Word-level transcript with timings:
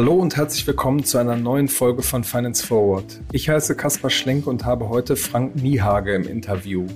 Hallo 0.00 0.14
und 0.14 0.36
herzlich 0.36 0.66
willkommen 0.66 1.04
zu 1.04 1.18
einer 1.18 1.36
neuen 1.36 1.68
Folge 1.68 2.02
von 2.02 2.24
Finance 2.24 2.66
Forward. 2.66 3.20
Ich 3.32 3.50
heiße 3.50 3.74
Kaspar 3.74 4.10
Schlenk 4.10 4.46
und 4.46 4.64
habe 4.64 4.88
heute 4.88 5.14
Frank 5.14 5.56
Niehage 5.56 6.14
im 6.14 6.22
Interview. 6.22 6.86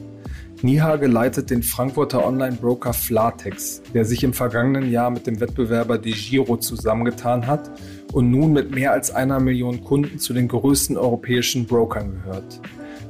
Niehage 0.63 1.07
leitet 1.07 1.51
den 1.51 1.63
Frankfurter 1.63 2.25
Online-Broker 2.27 2.95
Flatex, 2.95 3.83
der 3.93 4.07
sich 4.07 4.25
im 4.25 4.33
vergangenen 4.33 4.91
Jahr 4.91 5.11
mit 5.11 5.27
dem 5.27 5.39
Wettbewerber 5.39 5.99
DeGiro 5.99 6.57
zusammengetan 6.57 7.47
hat 7.47 7.71
und 8.13 8.31
nun 8.31 8.55
mit 8.55 8.75
mehr 8.75 8.93
als 8.93 9.11
einer 9.11 9.39
Million 9.39 9.85
Kunden 9.85 10.19
zu 10.19 10.33
den 10.33 10.49
größten 10.49 10.97
europäischen 10.97 11.67
Brokern 11.67 12.23
gehört. 12.23 12.61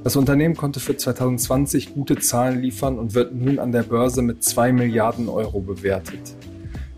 Das 0.05 0.17
Unternehmen 0.17 0.55
konnte 0.55 0.81
für 0.81 0.99
2020 0.99 1.95
gute 1.95 2.19
Zahlen 2.19 2.61
liefern 2.61 2.99
und 2.99 3.15
wird 3.15 3.35
nun 3.35 3.59
an 3.59 3.73
der 3.73 3.85
Börse 3.85 4.21
mit 4.21 4.45
2 4.45 4.71
Milliarden 4.71 5.31
Euro 5.31 5.61
bewertet. 5.61 6.37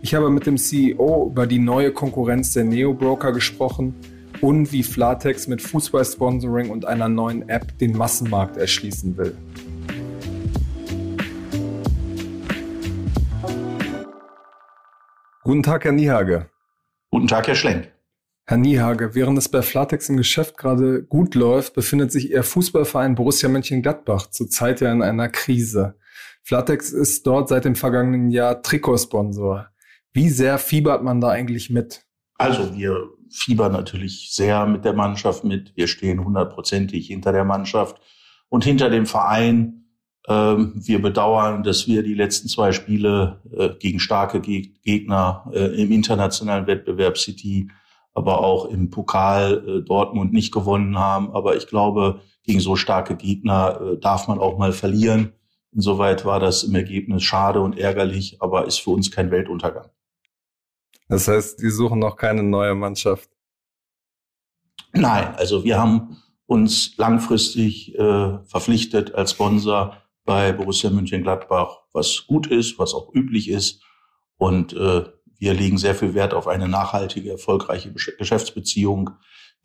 Ich 0.01 0.13
habe 0.13 0.29
mit 0.29 0.45
dem 0.45 0.57
CEO 0.57 1.27
über 1.31 1.47
die 1.47 1.57
neue 1.57 1.93
Konkurrenz 1.93 2.51
der 2.51 2.65
Neo-Broker 2.65 3.31
gesprochen 3.31 3.95
und 4.41 4.73
wie 4.73 4.83
Flatex 4.83 5.47
mit 5.47 5.61
Fußball-Sponsoring 5.61 6.69
und 6.69 6.83
einer 6.83 7.07
neuen 7.07 7.47
App 7.47 7.77
den 7.77 7.95
Massenmarkt 7.95 8.57
erschließen 8.57 9.15
will. 9.15 9.37
Guten 15.45 15.63
Tag, 15.63 15.85
Herr 15.85 15.93
Niehage. 15.93 16.49
Guten 17.09 17.27
Tag, 17.27 17.47
Herr 17.47 17.55
Schlenk. 17.55 17.89
Herr 18.49 18.55
Niehage, 18.55 19.13
während 19.13 19.37
es 19.37 19.49
bei 19.49 19.61
Flatex 19.61 20.07
im 20.07 20.15
Geschäft 20.15 20.55
gerade 20.55 21.03
gut 21.03 21.35
läuft, 21.35 21.73
befindet 21.73 22.13
sich 22.13 22.31
Ihr 22.31 22.43
Fußballverein 22.43 23.13
Borussia 23.13 23.49
Mönchengladbach 23.49 24.27
zurzeit 24.27 24.79
ja 24.79 24.89
in 24.89 25.01
einer 25.01 25.27
Krise. 25.27 25.95
Flatex 26.43 26.93
ist 26.93 27.27
dort 27.27 27.49
seit 27.49 27.65
dem 27.65 27.75
vergangenen 27.75 28.31
Jahr 28.31 28.61
Trikotsponsor. 28.61 29.67
Wie 30.13 30.29
sehr 30.29 30.59
fiebert 30.59 31.03
man 31.03 31.19
da 31.19 31.27
eigentlich 31.27 31.69
mit? 31.69 32.05
Also 32.35 32.73
wir 32.73 33.09
fiebern 33.29 33.73
natürlich 33.73 34.29
sehr 34.31 34.65
mit 34.65 34.85
der 34.85 34.93
Mannschaft 34.93 35.43
mit. 35.43 35.75
Wir 35.75 35.87
stehen 35.87 36.23
hundertprozentig 36.23 37.07
hinter 37.07 37.33
der 37.33 37.43
Mannschaft 37.43 37.99
und 38.47 38.63
hinter 38.63 38.89
dem 38.89 39.07
Verein. 39.07 39.89
Ähm, 40.25 40.71
wir 40.73 41.01
bedauern, 41.01 41.63
dass 41.63 41.85
wir 41.85 42.01
die 42.01 42.13
letzten 42.13 42.47
zwei 42.47 42.71
Spiele 42.71 43.41
äh, 43.51 43.71
gegen 43.77 43.99
starke 43.99 44.39
Gegner 44.39 45.51
äh, 45.53 45.81
im 45.81 45.91
internationalen 45.91 46.65
Wettbewerb 46.65 47.17
City, 47.17 47.69
aber 48.17 48.43
auch 48.43 48.65
im 48.65 48.89
Pokal 48.89 49.63
äh, 49.67 49.81
Dortmund 49.83 50.33
nicht 50.33 50.51
gewonnen 50.51 50.97
haben. 50.97 51.31
Aber 51.33 51.55
ich 51.55 51.67
glaube, 51.67 52.21
gegen 52.41 52.59
so 52.59 52.75
starke 52.75 53.15
Gegner 53.15 53.97
darf 54.01 54.27
man 54.27 54.39
auch 54.39 54.57
mal 54.57 54.73
verlieren. 54.73 55.33
Insoweit 55.71 56.25
war 56.25 56.39
das 56.39 56.63
im 56.63 56.73
Ergebnis 56.73 57.21
schade 57.21 57.61
und 57.61 57.77
ärgerlich, 57.77 58.41
aber 58.41 58.65
ist 58.65 58.79
für 58.79 58.89
uns 58.89 59.11
kein 59.11 59.29
Weltuntergang. 59.29 59.89
Das 61.07 61.27
heißt, 61.27 61.61
die 61.61 61.69
suchen 61.69 61.99
noch 61.99 62.15
keine 62.15 62.41
neue 62.41 62.73
Mannschaft. 62.73 63.29
Nein, 64.93 65.35
also 65.35 65.63
wir 65.63 65.77
haben 65.77 66.17
uns 66.47 66.97
langfristig 66.97 67.93
äh, 67.99 68.39
verpflichtet 68.45 69.13
als 69.13 69.31
Sponsor 69.31 69.95
bei 70.25 70.53
Borussia 70.53 70.89
Mönchengladbach, 70.89 71.83
was 71.93 72.25
gut 72.25 72.47
ist, 72.47 72.79
was 72.79 72.95
auch 72.95 73.13
üblich 73.13 73.47
ist. 73.49 73.83
Und 74.37 74.73
äh, 74.73 75.03
wir 75.39 75.53
legen 75.53 75.77
sehr 75.77 75.95
viel 75.95 76.13
Wert 76.13 76.33
auf 76.33 76.47
eine 76.47 76.67
nachhaltige, 76.67 77.31
erfolgreiche 77.31 77.93
Geschäftsbeziehung, 77.93 79.11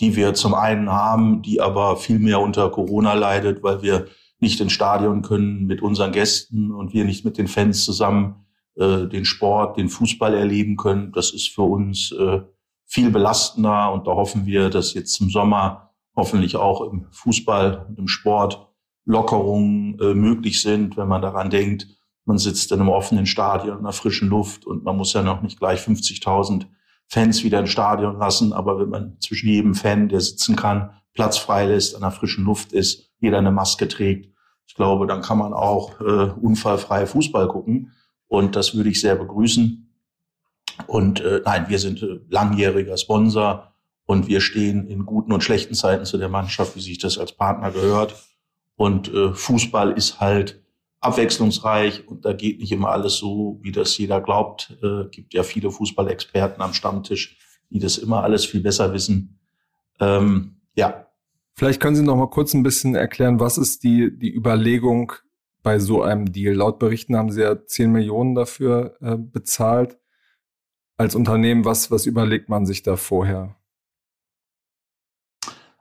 die 0.00 0.16
wir 0.16 0.34
zum 0.34 0.54
einen 0.54 0.90
haben, 0.90 1.42
die 1.42 1.60
aber 1.60 1.96
viel 1.96 2.18
mehr 2.18 2.40
unter 2.40 2.70
Corona 2.70 3.14
leidet, 3.14 3.62
weil 3.62 3.82
wir 3.82 4.06
nicht 4.40 4.60
ins 4.60 4.72
Stadion 4.72 5.22
können 5.22 5.66
mit 5.66 5.82
unseren 5.82 6.12
Gästen 6.12 6.72
und 6.72 6.92
wir 6.92 7.04
nicht 7.04 7.24
mit 7.24 7.38
den 7.38 7.46
Fans 7.46 7.84
zusammen 7.84 8.46
äh, 8.74 9.06
den 9.06 9.24
Sport, 9.24 9.76
den 9.76 9.88
Fußball 9.88 10.34
erleben 10.34 10.76
können. 10.76 11.12
Das 11.12 11.30
ist 11.30 11.48
für 11.48 11.62
uns 11.62 12.12
äh, 12.12 12.40
viel 12.84 13.10
belastender 13.10 13.92
und 13.92 14.06
da 14.06 14.12
hoffen 14.12 14.44
wir, 14.44 14.68
dass 14.68 14.94
jetzt 14.94 15.20
im 15.20 15.30
Sommer 15.30 15.90
hoffentlich 16.16 16.56
auch 16.56 16.90
im 16.90 17.06
Fußball 17.10 17.86
und 17.88 17.98
im 17.98 18.08
Sport 18.08 18.68
Lockerungen 19.04 19.98
äh, 20.00 20.14
möglich 20.14 20.60
sind, 20.60 20.96
wenn 20.96 21.08
man 21.08 21.22
daran 21.22 21.50
denkt, 21.50 21.86
man 22.24 22.38
sitzt 22.38 22.72
in 22.72 22.80
einem 22.80 22.88
offenen 22.88 23.26
Stadion 23.26 23.78
in 23.78 23.84
der 23.84 23.92
frischen 23.92 24.28
Luft 24.28 24.66
und 24.66 24.84
man 24.84 24.96
muss 24.96 25.12
ja 25.12 25.22
noch 25.22 25.42
nicht 25.42 25.58
gleich 25.58 25.80
50.000 25.80 26.66
Fans 27.08 27.44
wieder 27.44 27.60
ins 27.60 27.70
Stadion 27.70 28.18
lassen, 28.18 28.52
aber 28.52 28.78
wenn 28.78 28.88
man 28.88 29.16
zwischen 29.20 29.48
jedem 29.48 29.74
Fan, 29.74 30.08
der 30.08 30.20
sitzen 30.20 30.56
kann, 30.56 30.90
Platz 31.12 31.36
frei 31.36 31.66
lässt, 31.66 31.94
an 31.94 32.00
der 32.00 32.10
frischen 32.10 32.44
Luft 32.44 32.72
ist, 32.72 33.10
jeder 33.18 33.38
eine 33.38 33.52
Maske 33.52 33.86
trägt, 33.88 34.32
ich 34.66 34.74
glaube, 34.74 35.06
dann 35.06 35.20
kann 35.20 35.36
man 35.36 35.52
auch 35.52 36.00
äh, 36.00 36.30
unfallfrei 36.40 37.04
Fußball 37.04 37.48
gucken. 37.48 37.92
Und 38.26 38.56
das 38.56 38.74
würde 38.74 38.88
ich 38.88 39.02
sehr 39.02 39.16
begrüßen. 39.16 39.94
Und 40.86 41.20
äh, 41.20 41.42
nein, 41.44 41.66
wir 41.68 41.78
sind 41.78 42.02
äh, 42.02 42.20
langjähriger 42.30 42.96
Sponsor 42.96 43.74
und 44.06 44.28
wir 44.28 44.40
stehen 44.40 44.86
in 44.86 45.04
guten 45.04 45.32
und 45.32 45.44
schlechten 45.44 45.74
Zeiten 45.74 46.06
zu 46.06 46.16
der 46.16 46.30
Mannschaft, 46.30 46.74
wie 46.76 46.80
sich 46.80 46.96
das 46.96 47.18
als 47.18 47.32
Partner 47.32 47.70
gehört. 47.70 48.14
Und 48.76 49.12
äh, 49.12 49.34
Fußball 49.34 49.92
ist 49.92 50.20
halt 50.20 50.61
abwechslungsreich 51.02 52.06
und 52.08 52.24
da 52.24 52.32
geht 52.32 52.60
nicht 52.60 52.72
immer 52.72 52.90
alles 52.90 53.16
so, 53.16 53.58
wie 53.60 53.72
das 53.72 53.98
jeder 53.98 54.20
glaubt. 54.20 54.76
Äh, 54.82 55.08
gibt 55.10 55.34
ja 55.34 55.42
viele 55.42 55.70
Fußballexperten 55.70 56.62
am 56.62 56.72
Stammtisch, 56.72 57.36
die 57.70 57.80
das 57.80 57.98
immer 57.98 58.22
alles 58.22 58.46
viel 58.46 58.60
besser 58.60 58.92
wissen. 58.94 59.40
Ähm, 60.00 60.60
ja. 60.74 61.08
Vielleicht 61.54 61.80
können 61.80 61.96
Sie 61.96 62.02
noch 62.02 62.16
mal 62.16 62.30
kurz 62.30 62.54
ein 62.54 62.62
bisschen 62.62 62.94
erklären, 62.94 63.40
was 63.40 63.58
ist 63.58 63.82
die, 63.82 64.16
die 64.16 64.32
Überlegung 64.32 65.12
bei 65.62 65.80
so 65.80 66.02
einem 66.02 66.32
Deal? 66.32 66.54
Laut 66.54 66.78
Berichten 66.78 67.16
haben 67.16 67.30
sie 67.30 67.42
ja 67.42 67.66
10 67.66 67.90
Millionen 67.90 68.34
dafür 68.34 68.96
äh, 69.00 69.16
bezahlt. 69.16 69.98
Als 70.96 71.14
Unternehmen, 71.16 71.64
was, 71.64 71.90
was 71.90 72.06
überlegt 72.06 72.48
man 72.48 72.64
sich 72.64 72.82
da 72.84 72.96
vorher? 72.96 73.56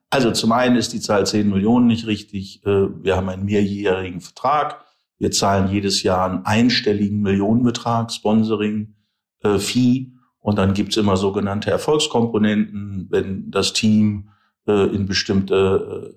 Also 0.09 0.31
zum 0.31 0.51
einen 0.51 0.75
ist 0.75 0.93
die 0.93 0.99
Zahl 0.99 1.25
10 1.25 1.49
Millionen 1.49 1.88
nicht 1.88 2.07
richtig. 2.07 2.65
Äh, 2.65 3.03
wir 3.03 3.15
haben 3.15 3.29
einen 3.29 3.45
mehrjährigen 3.45 4.19
Vertrag. 4.19 4.83
Wir 5.21 5.29
zahlen 5.29 5.71
jedes 5.71 6.01
Jahr 6.01 6.29
einen 6.29 6.45
einstelligen 6.45 7.21
Millionenbetrag, 7.21 8.11
Sponsoring, 8.11 8.95
äh, 9.43 9.59
Fee. 9.59 10.13
Und 10.39 10.57
dann 10.57 10.73
gibt's 10.73 10.97
immer 10.97 11.15
sogenannte 11.15 11.69
Erfolgskomponenten, 11.69 13.07
wenn 13.11 13.51
das 13.51 13.73
Team 13.73 14.29
äh, 14.65 14.87
in 14.87 15.05
bestimmte 15.05 16.15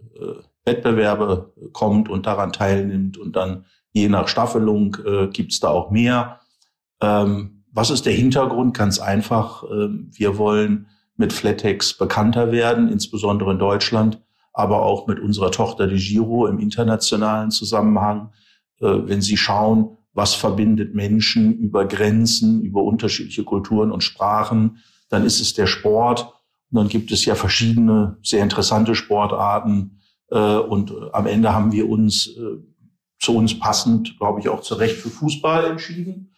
Wettbewerbe 0.65 1.53
kommt 1.73 2.09
und 2.09 2.25
daran 2.25 2.53
teilnimmt 2.53 3.19
und 3.19 3.37
dann 3.37 3.67
je 3.93 4.09
nach 4.09 4.29
Staffelung 4.29 4.97
äh, 5.05 5.29
gibt 5.29 5.63
da 5.63 5.69
auch 5.69 5.91
mehr. 5.91 6.41
Ähm, 7.01 7.65
was 7.73 7.91
ist 7.91 8.07
der 8.07 8.15
Hintergrund? 8.15 8.75
Ganz 8.75 8.99
einfach. 8.99 9.65
Ähm, 9.71 10.11
wir 10.13 10.39
wollen 10.39 10.87
mit 11.17 11.35
Flatex 11.35 11.97
bekannter 11.99 12.51
werden, 12.51 12.89
insbesondere 12.89 13.53
in 13.53 13.59
Deutschland, 13.59 14.23
aber 14.55 14.83
auch 14.83 15.07
mit 15.07 15.21
unserer 15.21 15.51
Tochter 15.51 15.87
die 15.87 15.97
Giro 15.97 16.47
im 16.47 16.59
internationalen 16.59 17.51
Zusammenhang. 17.51 18.33
Äh, 18.85 19.09
wenn 19.09 19.23
Sie 19.23 19.37
schauen, 19.37 19.97
was 20.13 20.35
verbindet 20.35 20.95
Menschen 20.95 21.59
über 21.59 21.87
Grenzen, 21.87 22.63
über 22.63 22.83
unterschiedliche 22.83 23.45
Kulturen 23.45 23.91
und 23.91 24.05
Sprachen, 24.05 24.79
dann 25.09 25.25
ist 25.25 25.41
es 25.41 25.55
der 25.55 25.67
Sport. 25.67 26.33
Und 26.71 26.79
dann 26.79 26.89
gibt 26.89 27.11
es 27.11 27.25
ja 27.25 27.35
verschiedene 27.35 28.19
sehr 28.23 28.43
interessante 28.43 28.95
Sportarten, 28.95 30.01
äh, 30.31 30.57
und 30.57 30.91
äh, 30.91 30.95
am 31.13 31.27
Ende 31.27 31.53
haben 31.53 31.73
wir 31.73 31.89
uns 31.89 32.31
zu 33.21 33.37
uns 33.37 33.59
passend, 33.59 34.19
glaube 34.19 34.41
ich, 34.41 34.49
auch 34.49 34.61
zu 34.61 34.75
Recht 34.75 34.97
für 34.97 35.09
Fußball 35.09 35.65
entschieden. 35.65 36.35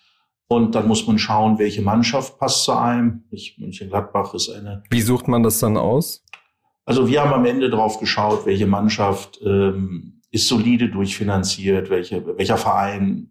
Und 0.48 0.76
dann 0.76 0.86
muss 0.86 1.06
man 1.06 1.18
schauen, 1.18 1.58
welche 1.58 1.82
Mannschaft 1.82 2.38
passt 2.38 2.62
zu 2.62 2.72
einem. 2.72 3.24
Ich, 3.30 3.58
München-Gladbach 3.58 4.34
ist 4.34 4.48
eine. 4.48 4.84
Wie 4.90 5.00
sucht 5.00 5.26
man 5.26 5.42
das 5.42 5.58
dann 5.58 5.76
aus? 5.76 6.24
Also 6.84 7.08
wir 7.08 7.20
haben 7.20 7.32
am 7.32 7.44
Ende 7.44 7.68
drauf 7.68 7.98
geschaut, 7.98 8.46
welche 8.46 8.66
Mannschaft 8.66 9.40
ähm, 9.44 10.15
ist 10.36 10.48
solide 10.48 10.90
durchfinanziert, 10.90 11.88
welche, 11.88 12.24
welcher 12.36 12.58
Verein, 12.58 13.28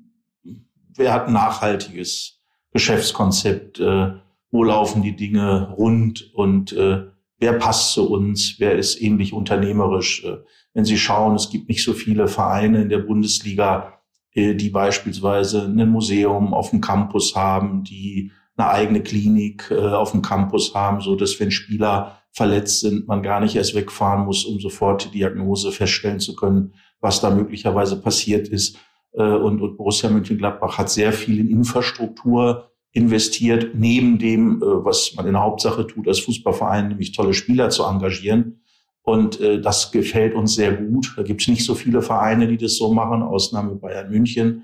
wer 0.96 1.14
hat 1.14 1.28
ein 1.28 1.34
nachhaltiges 1.34 2.42
Geschäftskonzept, 2.72 3.80
äh, 3.80 4.14
wo 4.52 4.64
laufen 4.64 5.04
die 5.04 5.16
Dinge 5.16 5.70
rund 5.78 6.34
und 6.34 6.74
äh, 6.74 7.06
wer 7.38 7.54
passt 7.54 7.94
zu 7.94 8.10
uns, 8.10 8.56
wer 8.58 8.76
ist 8.76 9.00
ähnlich 9.00 9.34
unternehmerisch. 9.34 10.24
Äh, 10.26 10.38
wenn 10.74 10.84
Sie 10.84 10.98
schauen, 10.98 11.36
es 11.36 11.52
gibt 11.52 11.70
nicht 11.70 11.84
so 11.84 11.94
viele 11.94 12.28
Vereine 12.28 12.82
in 12.82 12.90
der 12.90 13.00
Bundesliga, 13.00 14.00
äh, 14.34 14.56
die 14.56 14.70
beispielsweise 14.70 15.66
ein 15.66 15.90
Museum 15.90 16.56
auf 16.56 16.72
dem 16.72 16.82
Campus 16.82 17.36
haben, 17.36 17.84
die 17.84 18.32
eine 18.58 18.70
eigene 18.70 19.04
Klinik 19.04 19.70
äh, 19.70 19.76
auf 19.76 20.12
dem 20.12 20.24
Campus 20.24 20.74
haben, 20.74 21.02
so 21.02 21.16
dass 21.16 21.40
wenn 21.40 21.52
Spieler 21.52 22.20
verletzt 22.32 22.80
sind, 22.80 23.08
man 23.08 23.22
gar 23.22 23.42
nicht 23.42 23.56
erst 23.56 23.76
wegfahren 23.76 24.26
muss, 24.26 24.44
um 24.44 24.60
sofort 24.60 25.06
die 25.06 25.20
Diagnose 25.20 25.72
feststellen 25.72 26.20
zu 26.20 26.36
können, 26.36 26.74
was 27.02 27.22
da 27.22 27.30
möglicherweise 27.30 28.02
passiert 28.02 28.48
ist. 28.48 28.78
Und, 29.12 29.62
und 29.62 29.78
Borussia 29.78 30.10
Mönchengladbach 30.10 30.78
hat 30.78 30.90
sehr 30.90 31.14
viel 31.14 31.40
in 31.40 31.50
Infrastruktur 31.50 32.70
investiert, 32.96 33.76
neben 33.76 34.18
dem, 34.18 34.62
äh, 34.62 34.66
was 34.66 35.14
man 35.16 35.28
in 35.28 35.34
der 35.34 35.44
Hauptsache 35.44 35.86
tut 35.86 36.08
als 36.08 36.20
Fußballverein, 36.22 36.88
nämlich 36.88 37.12
tolle 37.12 37.34
Spieler 37.34 37.70
zu 37.70 37.84
engagieren. 37.84 38.62
Und 39.04 39.40
äh, 39.42 39.62
das 39.62 39.92
gefällt 39.92 40.34
uns 40.34 40.56
sehr 40.56 40.74
gut. 40.74 41.14
Da 41.18 41.24
gibt 41.24 41.42
es 41.42 41.48
nicht 41.50 41.66
so 41.66 41.76
viele 41.76 42.02
Vereine, 42.02 42.48
die 42.48 42.58
das 42.58 42.78
so 42.78 42.94
machen, 42.94 43.22
Ausnahme 43.22 43.76
Bayern 43.76 44.10
München. 44.10 44.64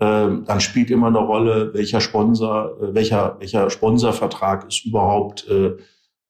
Ähm, 0.00 0.44
dann 0.46 0.60
spielt 0.60 0.90
immer 0.90 1.08
eine 1.08 1.18
Rolle, 1.18 1.72
welcher 1.74 2.00
Sponsor, 2.00 2.80
äh, 2.82 2.94
welcher, 2.94 3.36
welcher 3.40 3.68
Sponsorvertrag 3.68 4.66
ist 4.68 4.86
überhaupt 4.86 5.46
äh, 5.48 5.76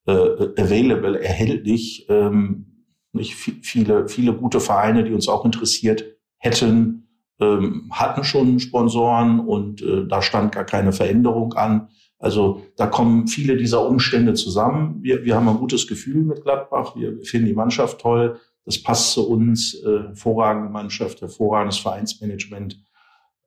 äh, 0.05 0.53
available, 0.57 1.21
erhältlich. 1.21 2.05
Ähm, 2.09 2.76
nicht 3.17 3.35
viele, 3.35 4.07
viele 4.07 4.33
gute 4.33 4.59
Vereine, 4.59 5.03
die 5.03 5.13
uns 5.13 5.27
auch 5.27 5.45
interessiert 5.45 6.05
hätten, 6.37 7.07
ähm, 7.39 7.89
hatten 7.91 8.23
schon 8.23 8.59
Sponsoren 8.59 9.39
und 9.39 9.81
äh, 9.81 10.07
da 10.07 10.21
stand 10.21 10.53
gar 10.53 10.63
keine 10.63 10.91
Veränderung 10.91 11.53
an. 11.53 11.89
Also 12.19 12.63
da 12.77 12.87
kommen 12.87 13.27
viele 13.27 13.57
dieser 13.57 13.87
Umstände 13.87 14.33
zusammen. 14.33 14.97
Wir, 15.01 15.23
wir 15.23 15.35
haben 15.35 15.47
ein 15.47 15.57
gutes 15.57 15.87
Gefühl 15.87 16.23
mit 16.23 16.43
Gladbach. 16.43 16.95
Wir 16.95 17.21
finden 17.23 17.47
die 17.47 17.53
Mannschaft 17.53 18.01
toll. 18.01 18.39
Das 18.65 18.81
passt 18.81 19.11
zu 19.11 19.29
uns. 19.29 19.75
Äh, 19.75 20.07
hervorragende 20.07 20.69
Mannschaft, 20.69 21.21
hervorragendes 21.21 21.77
Vereinsmanagement. 21.77 22.79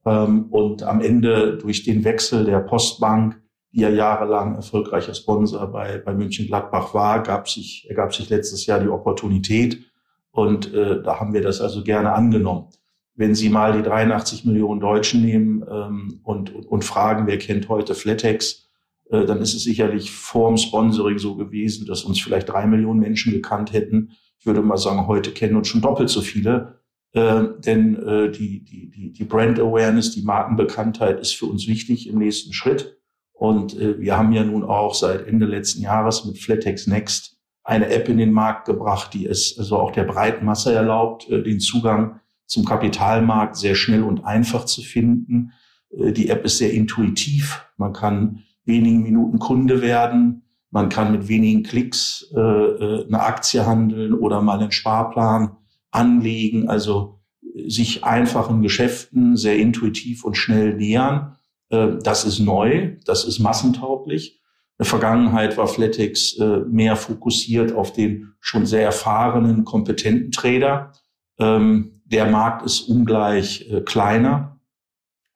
Ähm, 0.06 0.46
und 0.50 0.82
am 0.84 1.00
Ende 1.00 1.58
durch 1.58 1.82
den 1.82 2.04
Wechsel 2.04 2.44
der 2.44 2.60
Postbank, 2.60 3.40
die 3.72 3.80
ja 3.80 3.88
jahrelang 3.88 4.56
erfolgreicher 4.56 5.14
Sponsor 5.14 5.66
bei, 5.68 5.98
bei 5.98 6.12
München 6.12 6.46
Gladbach 6.46 6.92
war, 6.94 7.22
gab 7.22 7.48
sich, 7.48 7.86
ergab 7.88 8.14
sich 8.14 8.28
letztes 8.28 8.66
Jahr 8.66 8.80
die 8.80 8.88
Opportunität. 8.88 9.84
Und 10.32 10.72
äh, 10.74 11.02
da 11.02 11.20
haben 11.20 11.32
wir 11.32 11.42
das 11.42 11.60
also 11.60 11.82
gerne 11.82 12.12
angenommen. 12.12 12.68
Wenn 13.14 13.34
Sie 13.34 13.48
mal 13.48 13.72
die 13.72 13.82
83 13.82 14.44
Millionen 14.44 14.80
Deutschen 14.80 15.22
nehmen 15.22 15.64
ähm, 15.70 16.20
und, 16.22 16.54
und, 16.54 16.66
und 16.66 16.84
fragen, 16.84 17.26
wer 17.26 17.38
kennt 17.38 17.68
heute 17.68 17.94
Flatex, 17.94 18.70
äh, 19.10 19.24
dann 19.24 19.40
ist 19.40 19.54
es 19.54 19.64
sicherlich 19.64 20.10
vorm 20.10 20.56
Sponsoring 20.56 21.18
so 21.18 21.36
gewesen, 21.36 21.86
dass 21.86 22.04
uns 22.04 22.20
vielleicht 22.20 22.48
drei 22.48 22.66
Millionen 22.66 23.00
Menschen 23.00 23.32
gekannt 23.32 23.72
hätten. 23.72 24.12
Ich 24.38 24.46
würde 24.46 24.62
mal 24.62 24.78
sagen, 24.78 25.06
heute 25.06 25.32
kennen 25.32 25.56
uns 25.56 25.68
schon 25.68 25.82
doppelt 25.82 26.08
so 26.08 26.22
viele. 26.22 26.80
Äh, 27.12 27.42
denn 27.58 27.96
äh, 27.96 28.30
die, 28.30 28.64
die, 28.64 28.88
die, 28.88 29.12
die 29.12 29.24
Brand 29.24 29.58
Awareness, 29.58 30.12
die 30.12 30.22
Markenbekanntheit 30.22 31.20
ist 31.20 31.34
für 31.34 31.46
uns 31.46 31.66
wichtig 31.66 32.08
im 32.08 32.18
nächsten 32.18 32.52
Schritt. 32.52 32.99
Und 33.40 33.74
äh, 33.80 33.98
wir 33.98 34.18
haben 34.18 34.32
ja 34.32 34.44
nun 34.44 34.64
auch 34.64 34.92
seit 34.92 35.26
Ende 35.26 35.46
letzten 35.46 35.80
Jahres 35.80 36.26
mit 36.26 36.36
Flatex 36.36 36.86
Next 36.86 37.38
eine 37.64 37.88
App 37.88 38.10
in 38.10 38.18
den 38.18 38.32
Markt 38.32 38.66
gebracht, 38.66 39.14
die 39.14 39.24
es 39.24 39.56
also 39.58 39.78
auch 39.78 39.92
der 39.92 40.04
breiten 40.04 40.44
Masse 40.44 40.74
erlaubt, 40.74 41.26
äh, 41.30 41.42
den 41.42 41.58
Zugang 41.58 42.20
zum 42.44 42.66
Kapitalmarkt 42.66 43.56
sehr 43.56 43.74
schnell 43.76 44.02
und 44.02 44.26
einfach 44.26 44.66
zu 44.66 44.82
finden. 44.82 45.52
Äh, 45.90 46.12
die 46.12 46.28
App 46.28 46.44
ist 46.44 46.58
sehr 46.58 46.74
intuitiv. 46.74 47.64
Man 47.78 47.94
kann 47.94 48.40
wenigen 48.66 49.02
Minuten 49.02 49.38
Kunde 49.38 49.80
werden. 49.80 50.42
Man 50.70 50.90
kann 50.90 51.10
mit 51.10 51.28
wenigen 51.28 51.62
Klicks 51.62 52.30
äh, 52.36 52.38
äh 52.38 53.06
eine 53.06 53.20
Aktie 53.22 53.64
handeln 53.64 54.12
oder 54.12 54.42
mal 54.42 54.58
einen 54.58 54.70
Sparplan 54.70 55.56
anlegen, 55.90 56.68
also 56.68 57.20
äh, 57.54 57.70
sich 57.70 58.04
einfachen 58.04 58.60
Geschäften 58.60 59.38
sehr 59.38 59.56
intuitiv 59.56 60.24
und 60.24 60.36
schnell 60.36 60.74
nähern. 60.74 61.38
Äh, 61.70 61.98
das 62.02 62.24
ist 62.24 62.38
neu, 62.38 62.96
das 63.04 63.24
ist 63.24 63.38
massentauglich. 63.38 64.40
In 64.78 64.84
der 64.84 64.86
Vergangenheit 64.86 65.56
war 65.56 65.66
Flatex 65.66 66.38
äh, 66.38 66.60
mehr 66.68 66.96
fokussiert 66.96 67.72
auf 67.72 67.92
den 67.92 68.34
schon 68.40 68.66
sehr 68.66 68.82
erfahrenen, 68.82 69.64
kompetenten 69.64 70.30
Trader. 70.30 70.92
Ähm, 71.38 72.02
der 72.04 72.26
Markt 72.26 72.64
ist 72.66 72.82
ungleich 72.82 73.70
kleiner. 73.84 74.58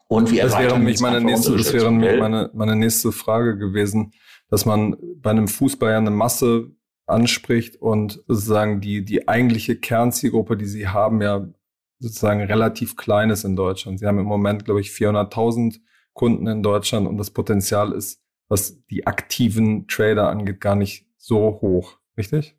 Und 0.08 0.32
wir 0.32 0.42
das 0.42 0.58
wäre 0.58 0.78
mich 0.78 1.00
meine 1.00 1.20
nächste, 1.20 1.56
das 1.56 1.72
wäre 1.72 1.90
meine, 1.90 2.50
meine 2.52 2.75
nächste 2.75 3.12
Frage 3.12 3.56
gewesen, 3.56 4.12
dass 4.48 4.66
man 4.66 4.96
bei 5.19 5.31
einem 5.31 5.46
Fußball 5.46 5.92
ja 5.92 5.98
eine 5.98 6.10
Masse 6.10 6.72
anspricht 7.06 7.76
und 7.76 8.22
sozusagen 8.26 8.81
die, 8.81 9.04
die 9.04 9.28
eigentliche 9.28 9.76
Kernzielgruppe, 9.76 10.56
die 10.56 10.66
sie 10.66 10.88
haben, 10.88 11.22
ja 11.22 11.46
sozusagen 11.98 12.42
relativ 12.42 12.96
klein 12.96 13.31
ist 13.31 13.44
in 13.44 13.56
Deutschland. 13.56 13.98
Sie 13.98 14.06
haben 14.06 14.19
im 14.19 14.26
Moment, 14.26 14.64
glaube 14.64 14.81
ich, 14.81 14.88
400.000 14.88 15.81
Kunden 16.14 16.46
in 16.46 16.62
Deutschland 16.62 17.06
und 17.06 17.19
das 17.19 17.31
Potenzial 17.31 17.93
ist, 17.93 18.22
was 18.49 18.84
die 18.87 19.06
aktiven 19.06 19.87
Trader 19.88 20.28
angeht, 20.31 20.61
gar 20.61 20.76
nicht 20.76 21.06
so 21.16 21.58
hoch. 21.61 21.99
Richtig? 22.16 22.56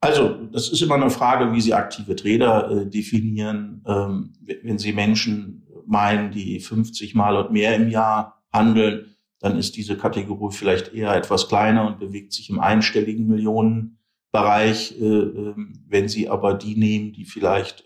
Also, 0.00 0.36
das 0.52 0.68
ist 0.68 0.82
immer 0.82 0.94
eine 0.94 1.10
Frage, 1.10 1.52
wie 1.52 1.60
Sie 1.60 1.74
aktive 1.74 2.14
Trader 2.14 2.70
äh, 2.70 2.86
definieren. 2.86 3.82
Ähm, 3.86 4.34
wenn 4.62 4.78
Sie 4.78 4.92
Menschen 4.92 5.66
meinen, 5.86 6.30
die 6.30 6.60
50 6.60 7.14
Mal 7.14 7.36
und 7.36 7.52
mehr 7.52 7.74
im 7.74 7.88
Jahr 7.88 8.44
handeln, 8.52 9.16
dann 9.40 9.58
ist 9.58 9.76
diese 9.76 9.96
Kategorie 9.96 10.54
vielleicht 10.54 10.94
eher 10.94 11.14
etwas 11.14 11.48
kleiner 11.48 11.86
und 11.86 11.98
bewegt 11.98 12.32
sich 12.32 12.50
im 12.50 12.60
einstelligen 12.60 13.26
Millionenbereich. 13.26 15.00
Äh, 15.00 15.04
ähm, 15.04 15.84
wenn 15.88 16.08
Sie 16.08 16.28
aber 16.28 16.54
die 16.54 16.76
nehmen, 16.76 17.12
die 17.12 17.24
vielleicht 17.24 17.84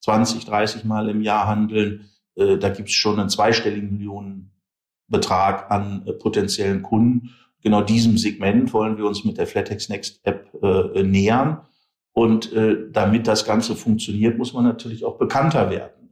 20, 0.00 0.42
äh, 0.42 0.46
30 0.46 0.84
Mal 0.84 1.08
im 1.08 1.20
Jahr 1.20 1.46
handeln, 1.46 2.10
äh, 2.36 2.58
da 2.58 2.68
gibt 2.68 2.88
es 2.88 2.94
schon 2.94 3.18
einen 3.18 3.28
zweistelligen 3.28 3.92
Millionenbetrag 3.92 5.70
an 5.70 6.08
potenziellen 6.20 6.82
Kunden. 6.82 7.30
Genau 7.62 7.82
diesem 7.82 8.16
Segment 8.16 8.72
wollen 8.72 8.96
wir 8.96 9.06
uns 9.06 9.24
mit 9.24 9.38
der 9.38 9.46
Flatex 9.46 9.88
Next 9.88 10.20
App 10.24 10.50
nähern. 10.94 11.60
Und 12.12 12.54
damit 12.90 13.26
das 13.26 13.44
Ganze 13.44 13.76
funktioniert, 13.76 14.38
muss 14.38 14.54
man 14.54 14.64
natürlich 14.64 15.04
auch 15.04 15.18
bekannter 15.18 15.68
werden. 15.68 16.10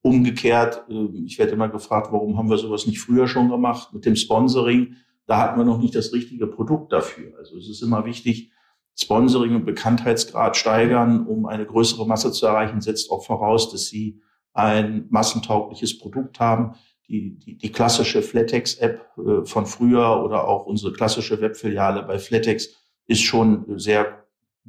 Umgekehrt, 0.00 0.84
ähm, 0.88 1.24
ich 1.26 1.38
werde 1.38 1.52
immer 1.52 1.68
gefragt, 1.68 2.08
warum 2.12 2.38
haben 2.38 2.48
wir 2.48 2.56
sowas 2.56 2.86
nicht 2.86 3.00
früher 3.00 3.26
schon 3.26 3.48
gemacht 3.48 3.92
mit 3.92 4.06
dem 4.06 4.16
Sponsoring? 4.16 4.94
Da 5.26 5.38
hatten 5.38 5.58
wir 5.58 5.64
noch 5.64 5.78
nicht 5.78 5.94
das 5.94 6.12
richtige 6.12 6.46
Produkt 6.46 6.92
dafür. 6.92 7.36
Also 7.38 7.56
es 7.58 7.68
ist 7.68 7.82
immer 7.82 8.04
wichtig, 8.04 8.52
Sponsoring 8.96 9.56
und 9.56 9.66
Bekanntheitsgrad 9.66 10.56
steigern, 10.56 11.26
um 11.26 11.46
eine 11.46 11.66
größere 11.66 12.06
Masse 12.06 12.32
zu 12.32 12.46
erreichen, 12.46 12.80
setzt 12.80 13.10
auch 13.10 13.24
voraus, 13.24 13.70
dass 13.70 13.86
sie 13.86 14.20
ein 14.58 15.06
massentaugliches 15.10 15.98
Produkt 15.98 16.40
haben. 16.40 16.74
Die, 17.08 17.38
die, 17.38 17.56
die 17.56 17.72
klassische 17.72 18.20
Flatex-App 18.20 19.00
äh, 19.16 19.44
von 19.46 19.64
früher 19.64 20.22
oder 20.22 20.46
auch 20.46 20.66
unsere 20.66 20.92
klassische 20.92 21.40
Webfiliale 21.40 22.02
bei 22.02 22.18
Flatex 22.18 22.74
ist 23.06 23.22
schon 23.22 23.78
sehr, 23.78 24.24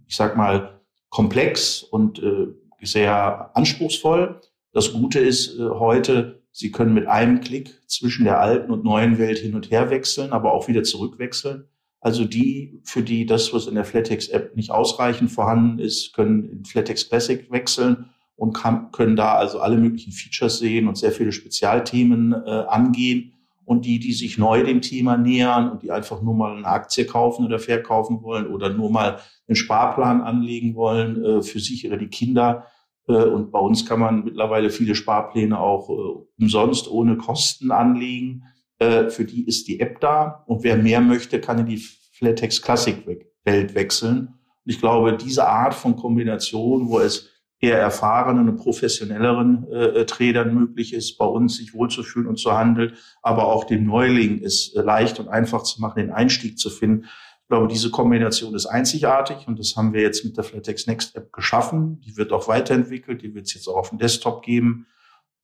ich 0.07 0.15
sag 0.15 0.38
mal, 0.38 0.80
komplex 1.09 1.83
und 1.83 2.19
äh, 2.24 2.47
sehr 2.81 3.51
anspruchsvoll. 3.57 4.39
Das 4.71 4.94
Gute 4.94 5.19
ist 5.19 5.59
äh, 5.59 5.69
heute, 5.69 6.44
Sie 6.51 6.71
können 6.71 6.94
mit 6.94 7.07
einem 7.07 7.42
Klick 7.42 7.75
zwischen 7.88 8.25
der 8.25 8.39
alten 8.39 8.71
und 8.71 8.83
neuen 8.83 9.18
Welt 9.18 9.39
hin 9.39 9.56
und 9.56 9.69
her 9.69 9.89
wechseln, 9.89 10.31
aber 10.31 10.53
auch 10.53 10.68
wieder 10.68 10.83
zurückwechseln. 10.83 11.68
Also 12.00 12.25
die, 12.25 12.80
für 12.85 13.01
die 13.01 13.25
das, 13.25 13.53
was 13.53 13.68
in 13.68 13.75
der 13.75 13.85
Flatex-App 13.85 14.56
nicht 14.56 14.71
ausreichend 14.71 15.31
vorhanden 15.31 15.80
ist, 15.80 16.13
können 16.13 16.50
in 16.50 16.65
Flatex 16.65 17.09
Classic 17.09 17.51
wechseln 17.51 18.09
und 18.39 18.53
kann, 18.53 18.91
können 18.91 19.15
da 19.15 19.36
also 19.36 19.59
alle 19.59 19.77
möglichen 19.77 20.12
Features 20.12 20.59
sehen 20.59 20.88
und 20.88 20.97
sehr 20.97 21.12
viele 21.12 21.31
Spezialthemen 21.31 22.33
äh, 22.33 22.50
angehen. 22.68 23.33
Und 23.66 23.85
die, 23.85 23.99
die 23.99 24.14
sich 24.14 24.40
neu 24.40 24.64
dem 24.64 24.81
Thema 24.81 25.16
nähern 25.16 25.69
und 25.69 25.83
die 25.83 25.92
einfach 25.92 26.23
nur 26.23 26.33
mal 26.33 26.57
eine 26.57 26.66
Aktie 26.66 27.06
kaufen 27.06 27.45
oder 27.45 27.59
verkaufen 27.59 28.23
wollen 28.23 28.47
oder 28.47 28.69
nur 28.69 28.90
mal 28.90 29.19
einen 29.47 29.56
Sparplan 29.56 30.21
anlegen 30.21 30.73
wollen 30.73 31.23
äh, 31.23 31.42
für 31.44 31.59
sich 31.59 31.85
oder 31.85 31.97
die 31.97 32.07
Kinder, 32.07 32.66
äh, 33.09 33.25
und 33.25 33.52
bei 33.52 33.59
uns 33.59 33.85
kann 33.85 33.99
man 33.99 34.23
mittlerweile 34.23 34.69
viele 34.69 34.95
Sparpläne 34.95 35.59
auch 35.59 35.90
äh, 35.90 36.42
umsonst 36.42 36.90
ohne 36.90 37.18
Kosten 37.18 37.71
anlegen. 37.71 38.44
Äh, 38.78 39.09
für 39.09 39.25
die 39.25 39.45
ist 39.45 39.68
die 39.68 39.80
App 39.80 39.99
da. 39.99 40.44
Und 40.45 40.64
wer 40.64 40.78
mehr 40.78 41.02
möchte, 41.02 41.42
kann 41.42 41.59
in 41.59 41.66
die 41.66 41.83
Flatex 42.14 42.61
Classic 42.61 43.06
Welt 43.44 43.75
wechseln. 43.75 44.19
Und 44.66 44.71
ich 44.71 44.80
glaube, 44.80 45.18
diese 45.18 45.47
Art 45.47 45.73
von 45.73 45.95
Kombination, 45.95 46.87
wo 46.87 46.99
es 46.99 47.30
eher 47.59 47.78
erfahrenen 47.78 48.49
und 48.49 48.57
professionelleren 48.57 49.69
äh, 49.71 50.06
Tradern 50.06 50.54
möglich 50.54 50.94
ist, 50.94 51.18
bei 51.18 51.25
uns 51.25 51.57
sich 51.57 51.73
wohlzufühlen 51.73 52.28
und 52.28 52.37
zu 52.37 52.57
handeln, 52.57 52.94
aber 53.21 53.47
auch 53.47 53.66
dem 53.66 53.85
Neuling 53.85 54.42
es 54.44 54.71
leicht 54.73 55.19
und 55.19 55.28
einfach 55.28 55.63
zu 55.63 55.81
machen, 55.81 55.99
den 55.99 56.11
Einstieg 56.11 56.57
zu 56.57 56.69
finden, 56.69 57.06
ich 57.49 57.51
glaube, 57.51 57.68
diese 57.68 57.89
Kombination 57.89 58.54
ist 58.54 58.68
einzigartig 58.68 59.47
und 59.47 59.57
das 59.57 59.75
haben 59.75 59.92
wir 59.92 60.01
jetzt 60.01 60.23
mit 60.23 60.37
der 60.37 60.44
Flatex 60.44 60.85
Next 60.85 61.16
App 61.16 61.33
geschaffen. 61.33 61.99
Die 62.01 62.16
wird 62.16 62.31
auch 62.31 62.47
weiterentwickelt, 62.47 63.23
die 63.23 63.33
wird 63.33 63.47
es 63.47 63.56
jetzt 63.56 63.68
auch 63.68 63.75
auf 63.75 63.89
dem 63.89 63.97
Desktop 63.97 64.44
geben. 64.44 64.85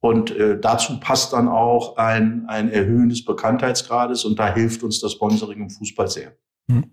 Und 0.01 0.29
äh, 0.29 0.60
dazu 0.60 1.00
passt 1.00 1.34
dann 1.34 1.48
auch 1.48 1.98
ein, 1.98 2.45
ein 2.48 2.69
Erhöhen 2.69 3.10
des 3.10 3.25
Bekanntheitsgrades 3.25 4.24
und 4.24 4.38
da 4.38 4.53
hilft 4.53 4.84
uns 4.84 5.01
das 5.01 5.13
Sponsoring 5.13 5.62
im 5.63 5.69
Fußball 5.72 6.07
sehr. 6.07 6.38
Hm. 6.69 6.91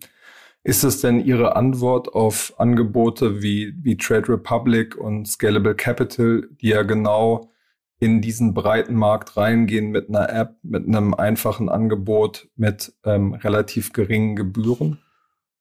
Ist 0.64 0.85
es 0.85 1.00
denn 1.00 1.25
Ihre 1.25 1.57
Antwort 1.57 2.14
auf 2.14 2.54
Angebote 2.59 3.42
wie, 3.42 3.75
wie 3.83 3.97
Trade 3.97 4.28
Republic 4.28 4.97
und 4.97 5.26
Scalable 5.26 5.75
Capital, 5.75 6.49
die 6.61 6.69
ja 6.69 6.83
genau 6.83 7.50
in 7.99 8.21
diesen 8.21 8.54
breiten 8.54 8.95
Markt 8.95 9.37
reingehen 9.37 9.90
mit 9.90 10.09
einer 10.09 10.28
App, 10.28 10.57
mit 10.62 10.87
einem 10.87 11.14
einfachen 11.14 11.69
Angebot, 11.69 12.49
mit 12.57 12.92
ähm, 13.04 13.35
relativ 13.35 13.92
geringen 13.92 14.37
Gebühren? 14.37 14.99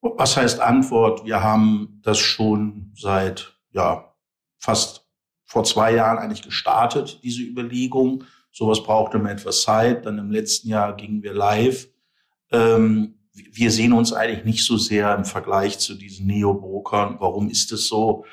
Was 0.02 0.38
heißt 0.38 0.60
Antwort? 0.60 1.26
Wir 1.26 1.44
haben 1.44 2.00
das 2.04 2.18
schon 2.18 2.92
seit 2.96 3.54
ja 3.72 4.16
fast 4.58 5.08
vor 5.44 5.64
zwei 5.64 5.94
Jahren 5.94 6.18
eigentlich 6.18 6.42
gestartet, 6.44 7.20
diese 7.24 7.44
Überlegung. 7.44 8.24
Sowas 8.52 8.84
brauchte 8.84 9.18
immer 9.18 9.32
etwas 9.32 9.62
Zeit. 9.64 10.06
Dann 10.06 10.18
im 10.18 10.32
letzten 10.32 10.70
Jahr 10.70 10.96
gingen 10.96 11.24
wir 11.24 11.34
live. 11.34 11.90
Ähm, 12.52 13.20
wir 13.34 13.72
sehen 13.72 13.94
uns 13.94 14.14
eigentlich 14.14 14.46
nicht 14.46 14.66
so 14.66 14.78
sehr 14.78 15.16
im 15.16 15.26
Vergleich 15.26 15.80
zu 15.80 15.96
diesen 15.96 16.28
Neo-Brokern. 16.28 17.18
Warum 17.20 17.50
ist 17.50 17.72
es 17.72 17.88
so? 17.88 18.26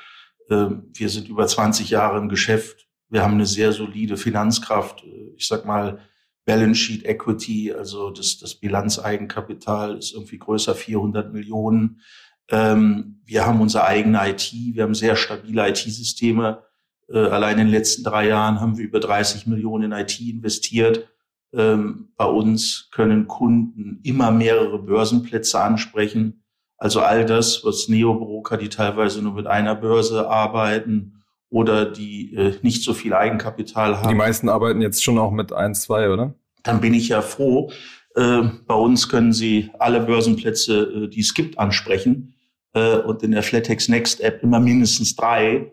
Ähm, 0.49 0.91
wir 0.93 1.09
sind 1.09 1.29
über 1.29 1.47
20 1.47 1.89
Jahre 1.89 2.17
im 2.17 2.29
Geschäft 2.29 2.87
Wir 3.09 3.23
haben 3.23 3.33
eine 3.33 3.45
sehr 3.45 3.71
solide 3.71 4.17
Finanzkraft. 4.17 5.03
Ich 5.35 5.47
sag 5.47 5.65
mal, 5.65 5.99
Balance 6.45 6.79
Sheet 6.79 7.05
Equity, 7.05 7.71
also 7.71 8.09
das, 8.09 8.39
das 8.39 8.55
Bilanzeigenkapital 8.55 9.97
ist 9.97 10.13
irgendwie 10.13 10.39
größer 10.39 10.75
400 10.75 11.31
Millionen. 11.31 12.01
Ähm, 12.49 13.21
wir 13.25 13.45
haben 13.45 13.61
unsere 13.61 13.85
eigene 13.85 14.29
IT, 14.29 14.51
wir 14.73 14.83
haben 14.83 14.95
sehr 14.95 15.15
stabile 15.15 15.69
IT-Systeme. 15.69 16.63
Äh, 17.07 17.19
allein 17.19 17.59
in 17.59 17.65
den 17.65 17.73
letzten 17.73 18.03
drei 18.03 18.27
Jahren 18.27 18.59
haben 18.59 18.77
wir 18.77 18.85
über 18.85 18.99
30 18.99 19.45
Millionen 19.47 19.91
in 19.91 19.99
IT 19.99 20.19
investiert. 20.19 21.07
Ähm, 21.53 22.09
bei 22.15 22.25
uns 22.25 22.89
können 22.91 23.27
Kunden 23.27 23.99
immer 24.03 24.31
mehrere 24.31 24.79
Börsenplätze 24.79 25.59
ansprechen. 25.59 26.43
Also 26.77 27.01
all 27.01 27.25
das, 27.25 27.63
was 27.65 27.87
Neobroker, 27.87 28.57
die 28.57 28.69
teilweise 28.69 29.21
nur 29.21 29.33
mit 29.33 29.47
einer 29.47 29.75
Börse 29.75 30.29
arbeiten 30.29 31.23
oder 31.49 31.85
die 31.85 32.33
äh, 32.35 32.53
nicht 32.61 32.83
so 32.83 32.93
viel 32.93 33.13
Eigenkapital 33.13 33.97
haben. 33.97 34.07
Die 34.09 34.15
meisten 34.15 34.47
arbeiten 34.49 34.81
jetzt 34.81 35.03
schon 35.03 35.17
auch 35.17 35.31
mit 35.31 35.51
eins, 35.51 35.81
zwei, 35.81 36.09
oder? 36.09 36.35
Dann 36.63 36.79
bin 36.79 36.93
ich 36.93 37.09
ja 37.09 37.21
froh. 37.21 37.71
Äh, 38.15 38.43
bei 38.67 38.75
uns 38.75 39.09
können 39.09 39.33
Sie 39.33 39.71
alle 39.79 40.01
Börsenplätze, 40.01 41.05
äh, 41.05 41.07
die 41.09 41.21
es 41.21 41.33
gibt, 41.33 41.57
ansprechen. 41.57 42.35
Äh, 42.73 42.97
und 42.97 43.23
in 43.23 43.31
der 43.31 43.43
Flatex 43.43 43.89
Next 43.89 44.21
App 44.21 44.43
immer 44.43 44.59
mindestens 44.59 45.15
drei. 45.15 45.71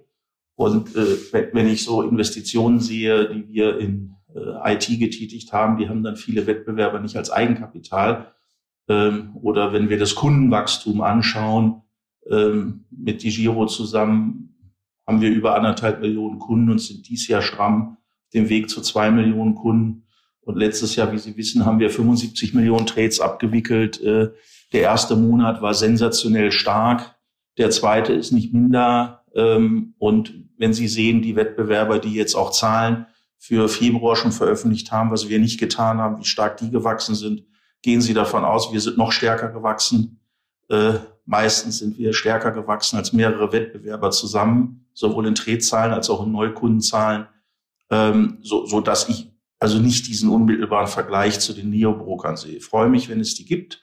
Und 0.54 0.96
äh, 0.96 1.52
wenn 1.52 1.68
ich 1.68 1.84
so 1.84 2.02
Investitionen 2.02 2.80
sehe, 2.80 3.28
die 3.28 3.48
wir 3.48 3.78
in 3.78 4.15
IT 4.64 4.86
getätigt 4.98 5.52
haben, 5.52 5.78
die 5.78 5.88
haben 5.88 6.02
dann 6.02 6.16
viele 6.16 6.46
Wettbewerber 6.46 7.00
nicht 7.00 7.16
als 7.16 7.30
Eigenkapital. 7.30 8.32
Ähm, 8.88 9.36
oder 9.40 9.72
wenn 9.72 9.88
wir 9.88 9.98
das 9.98 10.14
Kundenwachstum 10.14 11.00
anschauen, 11.00 11.82
ähm, 12.30 12.84
mit 12.90 13.22
DiGiro 13.22 13.66
zusammen 13.66 14.74
haben 15.06 15.20
wir 15.20 15.30
über 15.30 15.54
anderthalb 15.54 16.00
Millionen 16.00 16.38
Kunden 16.38 16.70
und 16.70 16.80
sind 16.80 17.08
dies 17.08 17.28
Jahr 17.28 17.42
stramm 17.42 17.96
dem 18.34 18.48
Weg 18.48 18.68
zu 18.68 18.80
zwei 18.80 19.10
Millionen 19.10 19.54
Kunden. 19.54 20.02
Und 20.40 20.56
letztes 20.56 20.96
Jahr, 20.96 21.12
wie 21.12 21.18
Sie 21.18 21.36
wissen, 21.36 21.64
haben 21.64 21.80
wir 21.80 21.90
75 21.90 22.54
Millionen 22.54 22.86
Trades 22.86 23.20
abgewickelt. 23.20 24.00
Äh, 24.00 24.30
der 24.72 24.82
erste 24.82 25.16
Monat 25.16 25.62
war 25.62 25.74
sensationell 25.74 26.52
stark. 26.52 27.16
Der 27.58 27.70
zweite 27.70 28.12
ist 28.12 28.32
nicht 28.32 28.52
minder. 28.52 29.24
Ähm, 29.34 29.94
und 29.98 30.34
wenn 30.58 30.72
Sie 30.72 30.88
sehen, 30.88 31.22
die 31.22 31.36
Wettbewerber, 31.36 31.98
die 31.98 32.14
jetzt 32.14 32.34
auch 32.34 32.50
Zahlen 32.50 33.06
für 33.46 33.68
Februar 33.68 34.16
schon 34.16 34.32
veröffentlicht 34.32 34.90
haben, 34.90 35.12
was 35.12 35.28
wir 35.28 35.38
nicht 35.38 35.60
getan 35.60 35.98
haben, 35.98 36.18
wie 36.18 36.24
stark 36.24 36.56
die 36.56 36.68
gewachsen 36.68 37.14
sind, 37.14 37.44
gehen 37.80 38.00
Sie 38.00 38.12
davon 38.12 38.44
aus, 38.44 38.72
wir 38.72 38.80
sind 38.80 38.98
noch 38.98 39.12
stärker 39.12 39.50
gewachsen. 39.50 40.18
Äh, 40.68 40.94
meistens 41.26 41.78
sind 41.78 41.96
wir 41.96 42.12
stärker 42.12 42.50
gewachsen 42.50 42.96
als 42.96 43.12
mehrere 43.12 43.52
Wettbewerber 43.52 44.10
zusammen, 44.10 44.88
sowohl 44.94 45.28
in 45.28 45.34
Drehzahlen 45.34 45.92
als 45.92 46.10
auch 46.10 46.26
in 46.26 46.32
Neukundenzahlen, 46.32 47.28
ähm, 47.88 48.38
so, 48.42 48.66
so 48.66 48.80
dass 48.80 49.08
ich 49.08 49.30
also 49.60 49.78
nicht 49.78 50.08
diesen 50.08 50.28
unmittelbaren 50.28 50.88
Vergleich 50.88 51.38
zu 51.38 51.52
den 51.52 51.70
Neobrokern 51.70 52.36
sehe. 52.36 52.56
Ich 52.56 52.64
freue 52.64 52.88
mich, 52.88 53.08
wenn 53.08 53.20
es 53.20 53.36
die 53.36 53.44
gibt, 53.44 53.80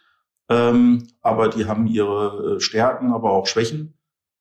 ähm, 0.50 1.08
aber 1.22 1.48
die 1.48 1.68
haben 1.68 1.88
ihre 1.88 2.58
äh, 2.58 2.60
Stärken, 2.60 3.14
aber 3.14 3.32
auch 3.32 3.48
Schwächen. 3.48 3.94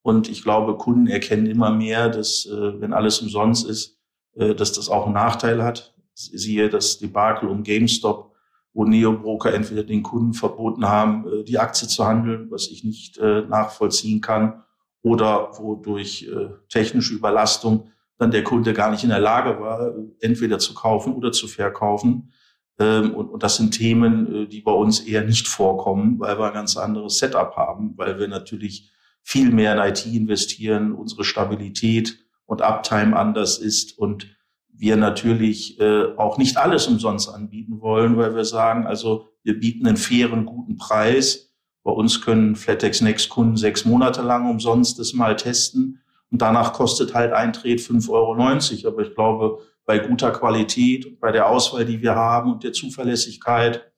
Und 0.03 0.29
ich 0.29 0.43
glaube, 0.43 0.77
Kunden 0.79 1.07
erkennen 1.07 1.47
immer 1.47 1.71
mehr, 1.71 2.09
dass 2.09 2.45
äh, 2.45 2.81
wenn 2.81 2.93
alles 2.93 3.21
umsonst 3.21 3.69
ist, 3.69 4.02
dass 4.35 4.73
das 4.73 4.89
auch 4.89 5.07
einen 5.07 5.15
Nachteil 5.15 5.63
hat. 5.63 5.95
Siehe 6.15 6.69
das 6.69 6.99
Debakel 6.99 7.49
um 7.49 7.63
GameStop, 7.63 8.33
wo 8.75 8.85
Neobroker 8.85 9.53
entweder 9.53 9.83
den 9.83 10.03
Kunden 10.03 10.35
verboten 10.35 10.89
haben, 10.89 11.27
äh, 11.27 11.45
die 11.45 11.59
Aktie 11.59 11.89
zu 11.89 12.07
handeln, 12.07 12.51
was 12.51 12.69
ich 12.69 12.85
nicht 12.85 13.19
äh, 13.19 13.43
nachvollziehen 13.43 14.21
kann, 14.21 14.63
oder 15.05 15.51
wo 15.59 15.75
durch 15.75 16.31
technische 16.69 17.15
Überlastung 17.15 17.91
dann 18.19 18.31
der 18.31 18.45
Kunde 18.45 18.73
gar 18.73 18.93
nicht 18.93 19.03
in 19.03 19.11
der 19.11 19.19
Lage 19.19 19.59
war, 19.59 19.93
entweder 20.21 20.61
zu 20.61 20.75
kaufen 20.75 21.15
oder 21.15 21.33
zu 21.33 21.49
verkaufen. 21.49 22.33
Ähm, 22.79 23.13
und, 23.13 23.43
das 23.43 23.57
sind 23.57 23.73
Themen, 23.73 24.49
die 24.49 24.61
bei 24.61 24.71
uns 24.71 25.01
eher 25.01 25.25
nicht 25.25 25.49
vorkommen, 25.49 26.21
weil 26.21 26.39
wir 26.39 26.47
ein 26.47 26.55
ganz 26.55 26.77
anderes 26.77 27.19
Setup 27.19 27.57
haben, 27.57 27.95
weil 27.97 28.21
wir 28.21 28.29
natürlich 28.29 28.93
viel 29.23 29.51
mehr 29.51 29.73
in 29.73 29.91
IT 29.91 30.07
investieren, 30.07 30.93
unsere 30.93 31.25
Stabilität 31.25 32.22
und 32.53 32.61
Uptime 32.61 33.17
anders 33.17 33.57
ist 33.57 33.99
und 33.99 34.27
wir 34.69 34.99
natürlich 34.99 35.81
äh, 35.81 36.15
auch 36.19 36.37
nicht 36.37 36.59
alles 36.59 36.87
umsonst 36.87 37.31
anbieten 37.31 37.81
wollen, 37.81 38.19
weil 38.19 38.35
wir 38.35 38.45
sagen, 38.45 38.87
also 38.87 39.31
wir 39.43 39.59
bieten 39.59 39.87
einen 39.87 39.97
fairen, 39.97 40.45
guten 40.45 40.77
Preis. 40.77 41.51
Bei 41.83 41.91
uns 41.91 42.21
können 42.21 42.55
Flatex 42.55 43.01
Next 43.01 43.31
Kunden 43.31 43.57
sechs 43.57 43.87
Monate 43.87 44.21
lang 44.21 44.51
umsonst 44.51 44.99
das 44.99 45.15
mal 45.15 45.35
testen 45.35 46.03
und 46.31 46.43
danach 46.43 46.75
kostet 46.75 47.15
halt 47.15 47.33
Eintritt 47.33 47.81
5,90 47.81 48.11
Euro. 48.11 48.93
Aber 48.93 49.03
ich 49.03 49.15
glaube, 49.15 49.59
bei 49.87 49.99
guter 49.99 50.31
Qualität 50.31 51.07
und 51.07 51.21
bei 51.21 51.33
der 51.33 51.49
Auswahl, 51.49 51.87
die 51.87 52.03
wir 52.03 52.15
haben 52.15 52.53
und 52.53 52.65
der 52.65 52.75
Zuverlässigkeit, 52.75 53.91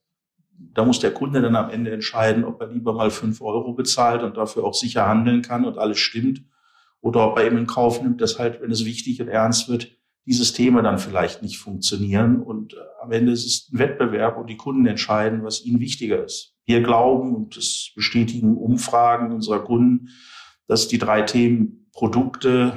da 0.57 0.85
muss 0.85 1.01
der 1.01 1.13
Kunde 1.13 1.43
dann 1.43 1.57
am 1.57 1.71
Ende 1.71 1.91
entscheiden, 1.91 2.45
ob 2.45 2.61
er 2.61 2.69
lieber 2.69 2.93
mal 2.93 3.11
fünf 3.11 3.41
Euro 3.41 3.73
bezahlt 3.73 4.23
und 4.23 4.37
dafür 4.37 4.63
auch 4.63 4.75
sicher 4.75 5.09
handeln 5.09 5.43
kann 5.43 5.65
und 5.65 5.77
alles 5.77 5.99
stimmt 5.99 6.45
oder 7.05 7.31
ob 7.31 7.39
er 7.39 7.45
eben 7.45 7.59
in 7.59 7.67
Kauf 7.67 8.03
nimmt, 8.03 8.23
dass 8.23 8.39
halt, 8.39 8.63
wenn 8.63 8.71
es 8.71 8.87
wichtig 8.87 9.21
und 9.21 9.29
ernst 9.29 9.69
wird, 9.69 9.95
dieses 10.25 10.55
Thema 10.55 10.81
dann 10.81 10.99
vielleicht 10.99 11.43
nicht 11.43 11.59
funktionieren. 11.59 12.43
Und 12.43 12.73
äh, 12.73 12.77
am 13.03 13.13
Ende 13.13 13.31
ist 13.31 13.45
es 13.45 13.71
ein 13.71 13.79
Wettbewerb 13.79 14.39
und 14.39 14.49
die 14.49 14.57
Kunden 14.57 14.87
entscheiden, 14.87 15.45
was 15.45 15.67
ihnen 15.67 15.81
wichtiger 15.81 16.25
ist. 16.25 16.55
Wir 16.65 16.83
glauben, 16.83 17.35
und 17.35 17.59
das 17.59 17.91
bestätigen 17.95 18.57
Umfragen 18.57 19.33
unserer 19.33 19.63
Kunden, 19.63 20.09
dass 20.67 20.89
die 20.89 20.97
drei 20.97 21.21
Themen 21.21 21.91
Produkte, 21.93 22.73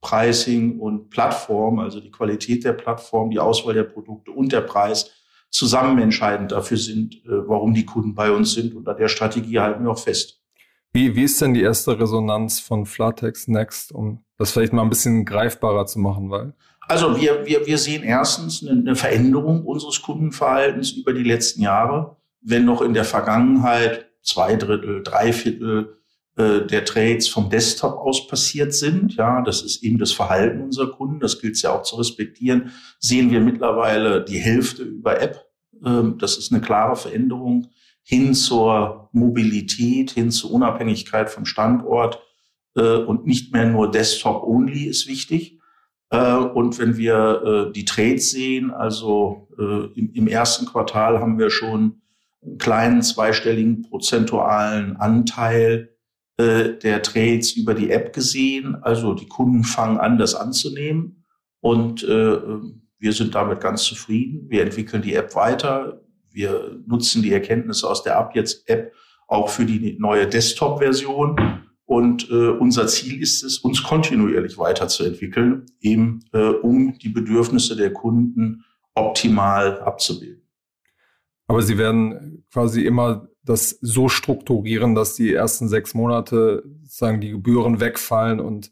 Pricing 0.00 0.78
und 0.78 1.10
Plattform, 1.10 1.80
also 1.80 1.98
die 1.98 2.12
Qualität 2.12 2.62
der 2.62 2.74
Plattform, 2.74 3.30
die 3.30 3.40
Auswahl 3.40 3.74
der 3.74 3.82
Produkte 3.82 4.30
und 4.30 4.52
der 4.52 4.60
Preis 4.60 5.10
zusammen 5.50 5.98
entscheidend 5.98 6.52
dafür 6.52 6.76
sind, 6.76 7.16
äh, 7.24 7.48
warum 7.48 7.74
die 7.74 7.84
Kunden 7.84 8.14
bei 8.14 8.30
uns 8.30 8.54
sind. 8.54 8.76
Und 8.76 8.88
an 8.88 8.96
der 8.96 9.08
Strategie 9.08 9.58
halten 9.58 9.82
wir 9.82 9.90
auch 9.90 9.98
fest. 9.98 10.41
Wie, 10.92 11.16
wie 11.16 11.24
ist 11.24 11.40
denn 11.40 11.54
die 11.54 11.62
erste 11.62 11.98
Resonanz 11.98 12.60
von 12.60 12.84
Flatex 12.84 13.48
Next, 13.48 13.92
um 13.92 14.24
das 14.36 14.50
vielleicht 14.50 14.74
mal 14.74 14.82
ein 14.82 14.90
bisschen 14.90 15.24
greifbarer 15.24 15.86
zu 15.86 15.98
machen? 15.98 16.30
Weil 16.30 16.54
also 16.88 17.18
wir, 17.18 17.46
wir, 17.46 17.66
wir 17.66 17.78
sehen 17.78 18.02
erstens 18.02 18.66
eine, 18.66 18.96
Veränderung 18.96 19.64
unseres 19.64 20.02
Kundenverhaltens 20.02 20.92
über 20.92 21.14
die 21.14 21.22
letzten 21.22 21.62
Jahre. 21.62 22.16
Wenn 22.42 22.64
noch 22.64 22.82
in 22.82 22.92
der 22.92 23.04
Vergangenheit 23.04 24.06
zwei 24.22 24.56
Drittel, 24.56 25.02
drei 25.02 25.32
Viertel 25.32 25.96
äh, 26.36 26.60
der 26.66 26.84
Trades 26.84 27.28
vom 27.28 27.48
Desktop 27.48 27.94
aus 27.94 28.26
passiert 28.26 28.74
sind, 28.74 29.14
ja, 29.14 29.42
das 29.42 29.62
ist 29.62 29.82
eben 29.82 29.98
das 29.98 30.12
Verhalten 30.12 30.60
unserer 30.60 30.92
Kunden, 30.92 31.20
das 31.20 31.40
gilt 31.40 31.54
es 31.54 31.62
ja 31.62 31.72
auch 31.72 31.82
zu 31.82 31.96
respektieren, 31.96 32.72
sehen 32.98 33.30
wir 33.30 33.40
mittlerweile 33.40 34.24
die 34.24 34.38
Hälfte 34.38 34.82
über 34.82 35.20
App. 35.22 35.46
Ähm, 35.84 36.18
das 36.18 36.36
ist 36.36 36.52
eine 36.52 36.60
klare 36.60 36.96
Veränderung 36.96 37.68
hin 38.02 38.34
zur 38.34 39.08
Mobilität, 39.12 40.10
hin 40.12 40.30
zur 40.30 40.50
Unabhängigkeit 40.52 41.30
vom 41.30 41.44
Standort 41.44 42.20
äh, 42.76 42.96
und 42.96 43.26
nicht 43.26 43.52
mehr 43.52 43.66
nur 43.66 43.90
Desktop-only 43.90 44.84
ist 44.84 45.06
wichtig. 45.06 45.60
Äh, 46.10 46.34
und 46.34 46.78
wenn 46.78 46.96
wir 46.96 47.68
äh, 47.68 47.72
die 47.72 47.84
Trades 47.84 48.30
sehen, 48.30 48.70
also 48.70 49.48
äh, 49.58 49.98
im, 49.98 50.12
im, 50.12 50.26
ersten 50.26 50.66
Quartal 50.66 51.20
haben 51.20 51.38
wir 51.38 51.50
schon 51.50 52.02
einen 52.42 52.58
kleinen 52.58 53.02
zweistelligen 53.02 53.82
prozentualen 53.82 54.96
Anteil 54.96 55.90
äh, 56.38 56.74
der 56.82 57.02
Trades 57.02 57.52
über 57.52 57.74
die 57.74 57.90
App 57.90 58.12
gesehen. 58.12 58.76
Also 58.82 59.14
die 59.14 59.28
Kunden 59.28 59.64
fangen 59.64 59.98
an, 59.98 60.18
das 60.18 60.34
anzunehmen 60.34 61.24
und 61.60 62.02
äh, 62.02 62.38
wir 62.98 63.12
sind 63.12 63.34
damit 63.34 63.60
ganz 63.60 63.82
zufrieden. 63.82 64.48
Wir 64.48 64.62
entwickeln 64.62 65.02
die 65.02 65.14
App 65.14 65.34
weiter. 65.34 66.01
Wir 66.34 66.78
nutzen 66.86 67.22
die 67.22 67.32
Erkenntnisse 67.32 67.88
aus 67.88 68.02
der 68.02 68.18
Ab 68.18 68.34
jetzt 68.34 68.68
App 68.68 68.92
auch 69.26 69.48
für 69.48 69.64
die 69.64 69.96
neue 69.98 70.26
Desktop-Version. 70.26 71.62
Und 71.84 72.30
äh, 72.30 72.48
unser 72.48 72.86
Ziel 72.86 73.20
ist 73.20 73.42
es, 73.42 73.58
uns 73.58 73.82
kontinuierlich 73.82 74.56
weiterzuentwickeln, 74.56 75.66
eben 75.80 76.24
äh, 76.32 76.38
um 76.38 76.98
die 76.98 77.08
Bedürfnisse 77.08 77.76
der 77.76 77.92
Kunden 77.92 78.64
optimal 78.94 79.80
abzubilden. 79.80 80.42
Aber 81.48 81.62
Sie 81.62 81.76
werden 81.76 82.44
quasi 82.52 82.84
immer 82.84 83.28
das 83.44 83.78
so 83.80 84.08
strukturieren, 84.08 84.94
dass 84.94 85.16
die 85.16 85.34
ersten 85.34 85.68
sechs 85.68 85.94
Monate 85.94 86.62
sagen 86.84 87.20
die 87.20 87.30
Gebühren 87.30 87.80
wegfallen 87.80 88.40
und 88.40 88.70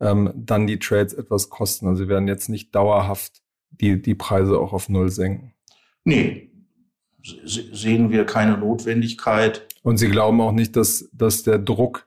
ähm, 0.00 0.32
dann 0.34 0.66
die 0.66 0.78
Trades 0.78 1.14
etwas 1.14 1.50
kosten. 1.50 1.86
Also 1.88 2.04
Sie 2.04 2.08
werden 2.08 2.28
jetzt 2.28 2.48
nicht 2.48 2.74
dauerhaft 2.74 3.42
die, 3.70 4.00
die 4.00 4.14
Preise 4.14 4.58
auch 4.58 4.72
auf 4.72 4.88
Null 4.88 5.10
senken. 5.10 5.54
Nee, 6.04 6.49
sehen 7.22 8.10
wir 8.10 8.24
keine 8.24 8.58
Notwendigkeit. 8.58 9.66
Und 9.82 9.98
Sie 9.98 10.08
glauben 10.08 10.40
auch 10.40 10.52
nicht, 10.52 10.76
dass, 10.76 11.08
dass 11.12 11.42
der 11.42 11.58
Druck 11.58 12.06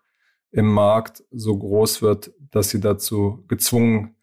im 0.51 0.67
Markt 0.67 1.23
so 1.31 1.57
groß 1.57 2.01
wird, 2.01 2.31
dass 2.51 2.69
Sie 2.69 2.79
dazu 2.79 3.43
gezwungen 3.47 4.15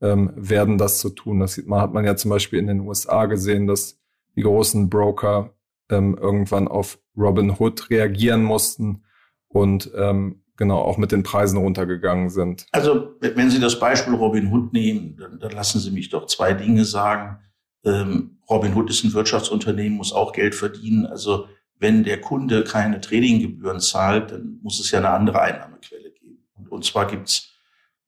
ähm, 0.00 0.32
werden, 0.36 0.78
das 0.78 0.98
zu 0.98 1.10
tun. 1.10 1.40
Das 1.40 1.54
sieht 1.54 1.66
man, 1.66 1.80
hat 1.80 1.92
man 1.92 2.04
ja 2.04 2.16
zum 2.16 2.30
Beispiel 2.30 2.58
in 2.58 2.66
den 2.66 2.80
USA 2.80 3.26
gesehen, 3.26 3.66
dass 3.66 3.98
die 4.34 4.42
großen 4.42 4.90
Broker 4.90 5.54
ähm, 5.88 6.18
irgendwann 6.20 6.68
auf 6.68 6.98
Robin 7.16 7.56
Hood 7.58 7.90
reagieren 7.90 8.42
mussten 8.42 9.04
und 9.48 9.90
ähm, 9.96 10.42
genau 10.56 10.78
auch 10.78 10.98
mit 10.98 11.12
den 11.12 11.22
Preisen 11.22 11.58
runtergegangen 11.58 12.30
sind. 12.30 12.66
Also 12.72 13.14
wenn 13.20 13.50
Sie 13.50 13.60
das 13.60 13.78
Beispiel 13.78 14.14
Robin 14.14 14.50
Hood 14.52 14.72
nehmen, 14.72 15.16
dann, 15.16 15.38
dann 15.38 15.52
lassen 15.52 15.80
Sie 15.80 15.90
mich 15.90 16.10
doch 16.10 16.26
zwei 16.26 16.52
Dinge 16.54 16.84
sagen. 16.84 17.38
Ähm, 17.86 18.38
Robin 18.50 18.74
Hood 18.74 18.90
ist 18.90 19.04
ein 19.04 19.14
Wirtschaftsunternehmen, 19.14 19.96
muss 19.96 20.12
auch 20.12 20.32
Geld 20.32 20.54
verdienen. 20.54 21.06
Also 21.06 21.48
wenn 21.78 22.04
der 22.04 22.20
Kunde 22.20 22.64
keine 22.64 23.00
Tradinggebühren 23.00 23.80
zahlt, 23.80 24.32
dann 24.32 24.58
muss 24.62 24.80
es 24.80 24.90
ja 24.90 24.98
eine 24.98 25.10
andere 25.10 25.40
Einnahmequelle 25.40 26.10
geben. 26.10 26.44
Und, 26.54 26.70
und 26.70 26.84
zwar 26.84 27.06
gibt's 27.06 27.52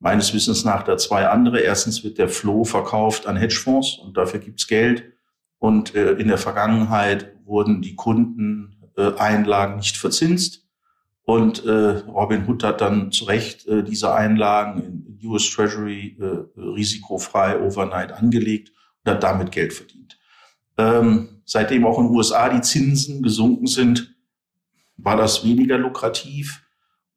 meines 0.01 0.35
Wissens 0.35 0.65
nach 0.65 0.83
da 0.83 0.97
zwei 0.97 1.29
andere. 1.29 1.61
Erstens 1.61 2.05
wird 2.05 2.19
der 2.19 2.29
Flow 2.29 2.65
verkauft 2.65 3.27
an 3.27 3.37
Hedgefonds 3.37 3.99
und 3.99 4.17
dafür 4.17 4.41
gibt's 4.41 4.67
Geld. 4.67 5.13
Und 5.59 5.95
äh, 5.95 6.13
in 6.13 6.29
der 6.29 6.39
Vergangenheit 6.39 7.33
wurden 7.45 7.83
die 7.83 7.95
Kundeneinlagen 7.97 9.75
äh, 9.75 9.77
nicht 9.77 9.97
verzinst. 9.97 10.65
Und 11.23 11.65
äh, 11.67 11.99
Robin 12.09 12.49
Hood 12.49 12.65
hat 12.65 12.81
dann 12.81 13.13
zu 13.13 13.27
Recht 13.27 13.67
äh, 13.67 13.83
diese 13.83 14.15
Einlagen 14.15 14.81
in 15.21 15.29
US 15.29 15.51
Treasury 15.51 16.17
äh, 16.19 16.59
risikofrei 16.59 17.61
overnight 17.61 18.13
angelegt 18.13 18.73
hat 19.09 19.23
damit 19.23 19.53
Geld 19.53 19.73
verdient. 19.73 20.19
Ähm, 20.77 21.43
seitdem 21.45 21.85
auch 21.85 21.99
in 21.99 22.07
den 22.07 22.17
USA 22.17 22.49
die 22.49 22.61
Zinsen 22.61 23.23
gesunken 23.23 23.67
sind, 23.67 24.15
war 24.97 25.17
das 25.17 25.45
weniger 25.45 25.79
lukrativ. 25.79 26.63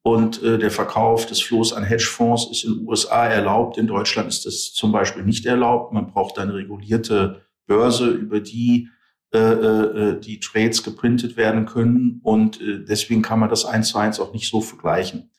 Und 0.04 0.42
äh, 0.42 0.58
der 0.58 0.72
Verkauf 0.72 1.28
des 1.28 1.42
Floß 1.42 1.74
an 1.74 1.84
Hedgefonds 1.84 2.48
ist 2.52 2.64
in 2.64 2.74
den 2.74 2.88
USA 2.88 3.28
erlaubt. 3.28 3.78
In 3.78 3.86
Deutschland 3.86 4.30
ist 4.30 4.48
das 4.48 4.74
zum 4.74 4.92
Beispiel 4.92 5.24
nicht 5.24 5.46
erlaubt. 5.46 5.94
Man 5.94 6.08
braucht 6.08 6.40
eine 6.40 6.56
regulierte 6.56 7.42
Börse, 7.68 8.10
über 8.10 8.40
die 8.40 8.90
äh, 9.34 9.40
äh, 9.40 10.20
die 10.20 10.42
Trades 10.42 10.84
geprintet 10.84 11.38
werden 11.38 11.66
können. 11.66 12.20
Und 12.22 12.60
äh, 12.60 12.84
deswegen 12.84 13.22
kann 13.22 13.40
man 13.40 13.50
das 13.50 13.64
eins 13.64 13.88
zu 13.90 13.98
eins 13.98 14.20
auch 14.20 14.34
nicht 14.34 14.50
so 14.50 14.60
vergleichen. 14.60 15.32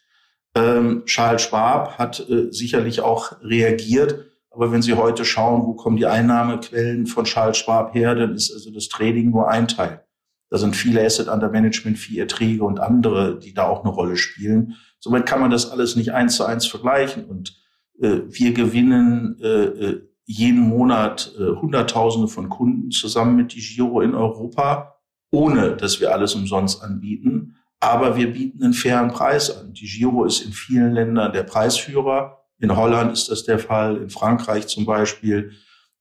Ähm, 0.54 1.02
Charles 1.04 1.42
Schwab 1.42 1.99
hat 1.99 2.26
äh, 2.30 2.50
sicherlich 2.50 3.02
auch 3.02 3.32
reagiert. 3.42 4.32
Aber 4.52 4.71
wenn 4.71 4.82
Sie 4.82 4.94
heute 4.94 5.25
schauen, 5.25 5.66
wo 5.66 5.75
kommen 5.75 5.97
die 5.97 6.06
Einnahmequellen 6.06 7.06
von 7.06 7.25
Charles 7.25 7.56
Schwab 7.56 7.94
her, 7.94 8.14
dann 8.14 8.35
ist 8.35 8.52
also 8.52 8.71
das 8.71 8.88
Trading 8.88 9.30
nur 9.30 9.49
ein 9.49 9.66
Teil. 9.66 10.04
Da 10.50 10.59
sind 10.59 10.76
viele 10.76 11.02
Asset 11.02 11.28
Under 11.28 11.49
Management, 11.49 11.99
Fee 11.99 12.18
Erträge 12.18 12.64
und 12.64 12.78
andere, 12.78 13.38
die 13.38 13.54
da 13.54 13.66
auch 13.66 13.85
eine 13.85 13.92
Rolle 13.92 14.16
spielen. 14.16 14.75
Somit 15.00 15.25
kann 15.25 15.40
man 15.40 15.50
das 15.50 15.71
alles 15.71 15.97
nicht 15.97 16.12
eins 16.12 16.37
zu 16.37 16.44
eins 16.44 16.66
vergleichen. 16.66 17.25
Und 17.25 17.59
äh, 18.00 18.21
wir 18.28 18.52
gewinnen 18.52 19.38
äh, 19.40 19.64
äh 19.64 20.09
jeden 20.25 20.61
Monat 20.61 21.32
äh, 21.37 21.56
Hunderttausende 21.61 22.28
von 22.28 22.49
Kunden 22.49 22.90
zusammen 22.90 23.35
mit 23.35 23.54
DiGiro 23.54 24.02
in 24.02 24.14
Europa, 24.14 25.00
ohne 25.32 25.76
dass 25.76 26.00
wir 26.00 26.12
alles 26.12 26.35
umsonst 26.35 26.82
anbieten. 26.82 27.56
Aber 27.80 28.16
wir 28.16 28.32
bieten 28.32 28.62
einen 28.62 28.73
fairen 28.73 29.11
Preis 29.11 29.50
an. 29.50 29.73
DiGiro 29.73 30.25
ist 30.25 30.40
in 30.40 30.52
vielen 30.52 30.92
Ländern 30.92 31.32
der 31.32 31.42
Preisführer. 31.42 32.41
In 32.62 32.76
Holland 32.76 33.12
ist 33.12 33.28
das 33.28 33.42
der 33.42 33.59
Fall, 33.59 33.97
in 33.97 34.09
Frankreich 34.09 34.69
zum 34.69 34.87
Beispiel. 34.87 35.50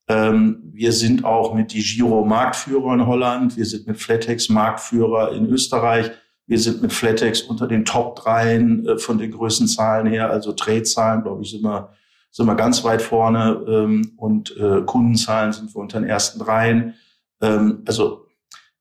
Ähm, 0.08 0.62
wir 0.72 0.92
sind 0.92 1.24
auch 1.24 1.54
mit 1.54 1.72
DiGiro 1.72 2.24
Marktführer 2.24 2.94
in 2.94 3.06
Holland. 3.06 3.56
Wir 3.56 3.66
sind 3.66 3.88
mit 3.88 3.98
Flatex 4.00 4.48
Marktführer 4.48 5.32
in 5.32 5.46
Österreich. 5.46 6.12
Wir 6.46 6.60
sind 6.60 6.80
mit 6.80 6.92
Flatex 6.92 7.42
unter 7.42 7.66
den 7.66 7.84
Top 7.84 8.14
dreien 8.16 8.86
äh, 8.86 8.96
von 8.96 9.18
den 9.18 9.32
Größenzahlen 9.32 10.06
her. 10.06 10.30
Also 10.30 10.52
Trade-Zahlen, 10.52 11.22
glaube 11.22 11.42
ich, 11.42 11.50
sind 11.50 11.62
wir 11.62 11.90
sind 12.30 12.46
wir 12.46 12.54
ganz 12.54 12.82
weit 12.82 13.02
vorne 13.02 13.62
ähm, 13.68 14.12
und 14.16 14.56
äh, 14.56 14.82
Kundenzahlen 14.86 15.52
sind 15.52 15.74
wir 15.74 15.82
unter 15.82 16.00
den 16.00 16.08
ersten 16.08 16.38
dreien. 16.38 16.94
Ähm, 17.42 17.82
also 17.86 18.26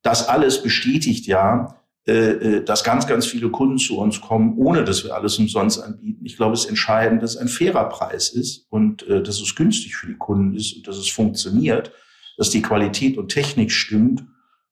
das 0.03 0.29
alles 0.29 0.63
bestätigt 0.63 1.27
ja, 1.27 1.80
dass 2.05 2.83
ganz, 2.83 3.05
ganz 3.05 3.27
viele 3.27 3.49
Kunden 3.49 3.77
zu 3.77 3.99
uns 3.99 4.21
kommen, 4.21 4.57
ohne 4.57 4.83
dass 4.83 5.03
wir 5.03 5.13
alles 5.13 5.37
umsonst 5.37 5.83
anbieten. 5.83 6.25
Ich 6.25 6.35
glaube, 6.35 6.53
es 6.53 6.61
ist 6.61 6.69
entscheidend, 6.69 7.21
dass 7.21 7.35
es 7.35 7.37
ein 7.37 7.47
fairer 7.47 7.89
Preis 7.89 8.29
ist 8.29 8.65
und 8.69 9.07
äh, 9.07 9.21
dass 9.21 9.39
es 9.39 9.55
günstig 9.55 9.95
für 9.95 10.07
die 10.07 10.17
Kunden 10.17 10.55
ist 10.55 10.75
und 10.75 10.87
dass 10.87 10.97
es 10.97 11.09
funktioniert, 11.09 11.91
dass 12.37 12.49
die 12.49 12.63
Qualität 12.63 13.17
und 13.17 13.29
Technik 13.29 13.71
stimmt. 13.71 14.23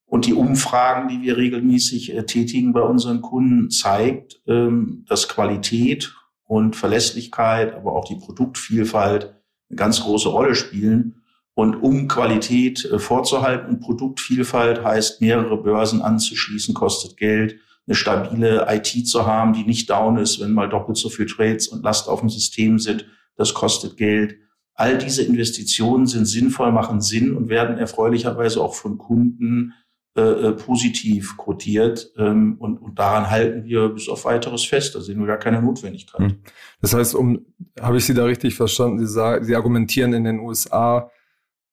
Und 0.08 0.26
die 0.26 0.34
Umfragen, 0.34 1.08
die 1.08 1.22
wir 1.22 1.38
regelmäßig 1.38 2.16
äh, 2.16 2.26
tätigen 2.26 2.74
bei 2.74 2.82
unseren 2.82 3.22
Kunden, 3.22 3.70
zeigt, 3.70 4.42
ähm, 4.48 5.06
dass 5.08 5.30
Qualität 5.30 6.16
und 6.46 6.76
Verlässlichkeit, 6.76 7.76
aber 7.76 7.94
auch 7.94 8.06
die 8.06 8.16
Produktvielfalt 8.16 9.36
eine 9.70 9.76
ganz 9.76 10.02
große 10.02 10.30
Rolle 10.30 10.56
spielen. 10.56 11.19
Und 11.60 11.76
um 11.76 12.08
Qualität 12.08 12.86
äh, 12.86 13.00
vorzuhalten 13.00 13.82
Produktvielfalt 13.82 14.82
heißt, 14.82 15.20
mehrere 15.20 15.62
Börsen 15.62 16.02
anzuschließen, 16.02 16.74
kostet 16.74 17.18
Geld. 17.18 17.58
Eine 17.86 17.96
stabile 17.96 18.66
IT 18.70 19.06
zu 19.06 19.26
haben, 19.26 19.52
die 19.52 19.66
nicht 19.66 19.90
down 19.90 20.16
ist, 20.16 20.40
wenn 20.40 20.54
mal 20.54 20.70
doppelt 20.70 20.98
so 20.98 21.10
viel 21.10 21.26
Trades 21.26 21.68
und 21.68 21.84
Last 21.84 22.08
auf 22.08 22.22
dem 22.22 22.30
System 22.30 22.80
sind, 22.80 23.08
das 23.36 23.54
kostet 23.54 23.98
Geld. 23.98 24.38
All 24.74 24.98
diese 24.98 25.22
Investitionen 25.22 26.06
sind 26.06 26.28
sinnvoll, 26.28 26.72
machen 26.72 27.02
Sinn 27.02 27.36
und 27.36 27.50
werden 27.50 27.78
erfreulicherweise 27.78 28.62
auch 28.62 28.76
von 28.76 28.98
Kunden 28.98 29.74
äh, 30.16 30.22
äh, 30.22 30.52
positiv 30.54 31.36
quotiert 31.36 32.14
ähm, 32.18 32.56
und, 32.60 32.78
und 32.78 32.98
daran 32.98 33.30
halten 33.30 33.66
wir 33.66 33.90
bis 33.90 34.08
auf 34.08 34.24
weiteres 34.24 34.64
fest. 34.64 34.96
Da 34.96 35.02
sehen 35.02 35.20
wir 35.20 35.28
gar 35.28 35.40
keine 35.40 35.62
Notwendigkeit. 35.62 36.22
Hm. 36.22 36.38
Das 36.80 36.94
heißt, 36.94 37.16
um 37.16 37.48
habe 37.82 37.98
ich 37.98 38.06
Sie 38.06 38.14
da 38.14 38.24
richtig 38.24 38.56
verstanden? 38.56 39.00
Sie, 39.00 39.12
sagen, 39.12 39.44
Sie 39.44 39.58
argumentieren 39.58 40.14
in 40.14 40.24
den 40.24 40.40
USA 40.40 41.12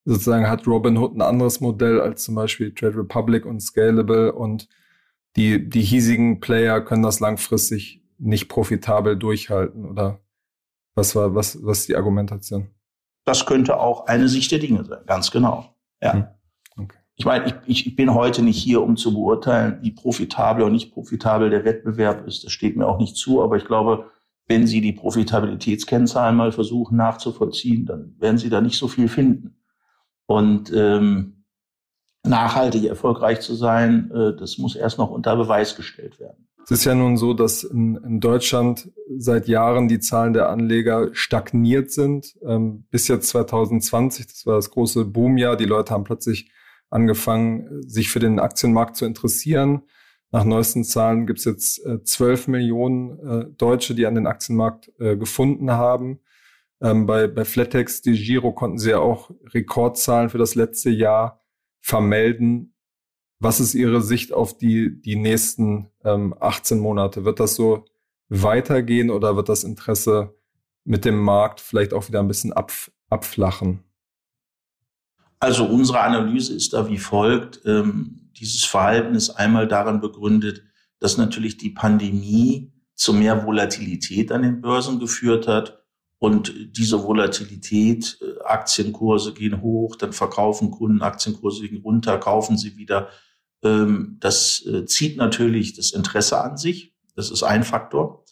sozusagen 0.07 0.49
hat 0.49 0.67
Robinhood 0.67 1.15
ein 1.15 1.21
anderes 1.21 1.61
Modell 1.61 2.01
als 2.01 2.25
zum 2.25 2.35
Beispiel 2.35 2.75
Trade 2.75 2.97
Republic 2.97 3.45
und 3.45 3.61
Scalable 3.61 4.33
und 4.33 4.69
die 5.37 5.69
die 5.69 5.83
hiesigen 5.83 6.41
Player 6.41 6.81
können 6.81 7.03
das 7.03 7.21
langfristig 7.21 8.03
nicht 8.19 8.49
profitabel 8.49 9.19
durchhalten 9.19 9.85
oder 9.85 10.21
was 10.95 11.15
war 11.15 11.35
was 11.35 11.63
was 11.63 11.81
ist 11.81 11.89
die 11.89 11.97
Argumentation? 11.97 12.71
Das 13.27 13.45
könnte 13.45 13.79
auch 13.79 14.07
eine 14.07 14.29
Sicht 14.29 14.51
der 14.53 14.61
Dinge 14.61 14.85
sein, 14.85 15.01
ganz 15.05 15.31
genau. 15.31 15.75
Ja. 16.01 16.15
Hm 16.15 16.27
ich 17.19 17.25
meine, 17.25 17.63
ich, 17.67 17.87
ich 17.87 17.97
bin 17.97 18.13
heute 18.13 18.43
nicht 18.43 18.63
hier, 18.63 18.83
um 18.83 18.97
zu 18.97 19.15
beurteilen, 19.15 19.79
wie 19.81 19.91
profitabel 19.91 20.63
oder 20.63 20.73
nicht 20.73 20.93
profitabel 20.93 21.49
der 21.49 21.65
Wettbewerb 21.65 22.27
ist. 22.27 22.45
Das 22.45 22.53
steht 22.53 22.77
mir 22.77 22.87
auch 22.87 22.99
nicht 22.99 23.17
zu. 23.17 23.43
Aber 23.43 23.57
ich 23.57 23.65
glaube, 23.65 24.11
wenn 24.49 24.67
Sie 24.67 24.83
die 24.83 24.93
Profitabilitätskennzahlen 24.93 26.37
mal 26.37 26.53
versuchen 26.53 26.99
nachzuvollziehen, 26.99 27.87
dann 27.87 28.15
werden 28.19 28.37
Sie 28.37 28.51
da 28.51 28.61
nicht 28.61 28.77
so 28.77 28.87
viel 28.87 29.09
finden. 29.09 29.56
Und 30.27 30.73
ähm, 30.75 31.45
nachhaltig 32.27 32.85
erfolgreich 32.85 33.41
zu 33.41 33.55
sein, 33.55 34.11
äh, 34.11 34.37
das 34.37 34.59
muss 34.59 34.75
erst 34.75 34.99
noch 34.99 35.11
unter 35.11 35.37
Beweis 35.37 35.77
gestellt 35.77 36.19
werden. 36.19 36.47
Es 36.65 36.73
ist 36.73 36.85
ja 36.85 36.97
nun 36.97 37.17
so, 37.17 37.33
dass 37.33 37.63
in, 37.63 37.95
in 37.95 38.19
Deutschland 38.19 38.91
seit 39.17 39.47
Jahren 39.47 39.87
die 39.87 40.01
Zahlen 40.01 40.33
der 40.33 40.49
Anleger 40.49 41.11
stagniert 41.13 41.93
sind. 41.93 42.35
Ähm, 42.45 42.87
bis 42.91 43.07
jetzt 43.07 43.29
2020, 43.29 44.27
das 44.27 44.47
war 44.47 44.57
das 44.57 44.73
große 44.73 45.05
Boomjahr. 45.05 45.57
Die 45.57 45.65
Leute 45.65 45.95
haben 45.95 46.03
plötzlich 46.03 46.51
angefangen, 46.91 47.83
sich 47.89 48.09
für 48.09 48.19
den 48.19 48.41
Aktienmarkt 48.41 48.97
zu 48.97 49.05
interessieren. 49.05 49.83
Nach 50.33 50.45
neuesten 50.45 50.83
Zahlen 50.83 51.27
gibt 51.29 51.39
es 51.39 51.45
jetzt 51.45 51.87
äh, 51.87 52.03
12 52.03 52.49
Millionen 52.49 53.19
äh, 53.21 53.47
Deutsche, 53.57 53.95
die 53.95 54.07
an 54.07 54.17
den 54.17 54.27
Aktienmarkt 54.27 54.91
äh, 54.99 55.17
gefunden 55.17 55.71
haben. 55.71 56.19
Ähm, 56.81 57.07
bei, 57.07 57.27
bei 57.27 57.45
Flatex, 57.45 58.03
die 58.03 58.13
Giro, 58.13 58.53
konnten 58.53 58.79
sie 58.79 58.91
ja 58.91 58.99
auch 58.99 59.31
Rekordzahlen 59.55 60.29
für 60.31 60.39
das 60.39 60.55
letzte 60.55 60.91
Jahr 60.91 61.43
vermelden. 61.81 62.75
Was 63.39 63.61
ist 63.61 63.75
Ihre 63.75 64.03
Sicht 64.03 64.33
auf 64.33 64.57
die, 64.57 65.01
die 65.01 65.17
nächsten 65.17 65.91
ähm, 66.05 66.35
18 66.39 66.79
Monate? 66.79 67.25
Wird 67.25 67.41
das 67.41 67.55
so 67.55 67.85
weitergehen 68.29 69.11
oder 69.11 69.37
wird 69.37 69.49
das 69.49 69.65
Interesse 69.65 70.35
mit 70.85 71.05
dem 71.05 71.19
Markt 71.19 71.61
vielleicht 71.61 71.93
auch 71.93 72.09
wieder 72.09 72.21
ein 72.21 72.29
bisschen 72.29 72.53
ab, 72.53 72.73
abflachen? 73.09 73.85
Also 75.39 75.67
unsere 75.67 76.01
Analyse 76.01 76.55
ist 76.55 76.73
da 76.73 76.89
wie 76.89 76.99
folgt. 76.99 77.61
Ähm, 77.67 78.31
dieses 78.37 78.65
Verhalten 78.65 79.15
ist 79.15 79.31
einmal 79.31 79.69
daran 79.69 80.01
begründet, 80.01 80.65
dass 80.99 81.19
natürlich 81.19 81.59
die 81.59 81.71
Pandemie 81.71 82.73
zu 82.95 83.13
mehr 83.13 83.45
Volatilität 83.45 84.33
an 84.33 84.43
den 84.43 84.61
Börsen 84.61 84.99
geführt 84.99 85.47
hat. 85.47 85.83
Und 86.19 86.55
diese 86.77 87.03
Volatilität, 87.05 88.19
äh, 88.23 88.43
Aktienkurse 88.45 89.35
gehen 89.35 89.61
hoch, 89.61 89.97
dann 89.97 90.13
verkaufen 90.13 90.71
Kunden, 90.71 91.03
Aktienkurse 91.03 91.69
gehen 91.69 91.83
runter, 91.83 92.19
kaufen 92.19 92.57
sie 92.57 92.77
wieder. 92.77 93.11
Ähm, 93.63 94.17
das 94.21 94.65
äh, 94.67 94.87
zieht 94.87 95.19
natürlich 95.19 95.75
das 95.75 95.93
Interesse 95.93 96.41
an 96.41 96.57
sich. 96.57 96.95
Das 97.15 97.31
ist 97.31 97.43
ein 97.43 97.65
Faktor. 97.65 98.25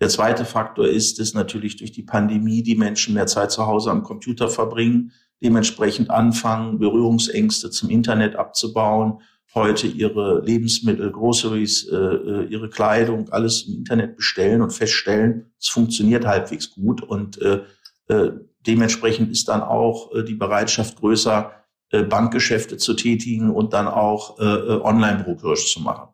Der 0.00 0.08
zweite 0.08 0.44
Faktor 0.44 0.88
ist, 0.88 1.20
dass 1.20 1.34
natürlich 1.34 1.76
durch 1.76 1.92
die 1.92 2.02
Pandemie 2.02 2.62
die 2.62 2.74
Menschen 2.74 3.14
mehr 3.14 3.26
Zeit 3.26 3.52
zu 3.52 3.66
Hause 3.66 3.90
am 3.90 4.02
Computer 4.02 4.48
verbringen, 4.48 5.12
dementsprechend 5.42 6.10
anfangen, 6.10 6.78
Berührungsängste 6.78 7.70
zum 7.70 7.90
Internet 7.90 8.36
abzubauen, 8.36 9.20
heute 9.54 9.86
ihre 9.86 10.42
Lebensmittel, 10.44 11.10
Groceries, 11.10 11.86
äh, 11.88 11.96
äh, 11.96 12.44
ihre 12.46 12.68
Kleidung, 12.70 13.28
alles 13.30 13.62
im 13.68 13.74
Internet 13.74 14.16
bestellen 14.16 14.62
und 14.62 14.70
feststellen, 14.70 15.52
es 15.60 15.68
funktioniert 15.68 16.26
halbwegs 16.26 16.70
gut 16.70 17.02
und 17.02 17.40
äh, 17.42 17.60
äh, 18.08 18.30
dementsprechend 18.66 19.30
ist 19.30 19.48
dann 19.48 19.62
auch 19.62 20.14
äh, 20.14 20.24
die 20.24 20.34
Bereitschaft 20.34 20.98
größer, 20.98 21.52
äh, 21.90 22.02
Bankgeschäfte 22.02 22.78
zu 22.78 22.94
tätigen 22.94 23.50
und 23.50 23.74
dann 23.74 23.88
auch 23.88 24.38
äh, 24.38 24.44
äh 24.44 24.80
Online-Brokerage 24.80 25.66
zu 25.66 25.80
machen. 25.80 26.08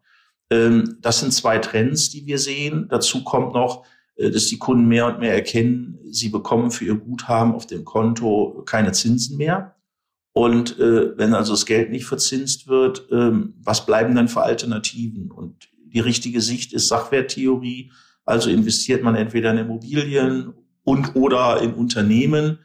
Ähm, 0.51 0.98
das 1.01 1.20
sind 1.20 1.33
zwei 1.33 1.59
Trends, 1.59 2.11
die 2.11 2.27
wir 2.27 2.38
sehen. 2.38 2.88
Dazu 2.90 3.22
kommt 3.22 3.55
noch, 3.55 3.85
äh, 4.16 4.31
dass 4.31 4.46
die 4.46 4.59
Kunden 4.59 4.88
mehr 4.88 5.07
und 5.07 5.20
mehr 5.20 5.35
erkennen, 5.35 5.98
sie 6.11 6.29
bekommen 6.29 6.70
für 6.70 6.85
ihr 6.85 6.96
Guthaben 6.96 7.55
auf 7.55 7.66
dem 7.66 7.85
Konto 7.85 8.62
keine 8.66 8.92
Zinsen 8.92 9.37
mehr. 9.37 9.77
Und 10.32 10.78
äh, 10.78 11.16
wenn 11.16 11.34
also 11.34 11.52
das 11.52 11.66
Geld 11.66 11.90
nicht 11.90 12.06
verzinst 12.06 12.68
wird, 12.68 13.08
ähm, 13.10 13.54
was 13.62 13.86
bleiben 13.86 14.14
dann 14.14 14.28
für 14.28 14.42
Alternativen? 14.42 15.30
Und 15.30 15.68
die 15.86 16.00
richtige 16.00 16.40
Sicht 16.40 16.72
ist 16.72 16.88
Sachwerttheorie. 16.88 17.90
Also 18.24 18.50
investiert 18.50 19.02
man 19.02 19.14
entweder 19.14 19.50
in 19.50 19.58
Immobilien 19.58 20.52
und 20.84 21.16
oder 21.16 21.60
in 21.60 21.74
Unternehmen. 21.74 22.60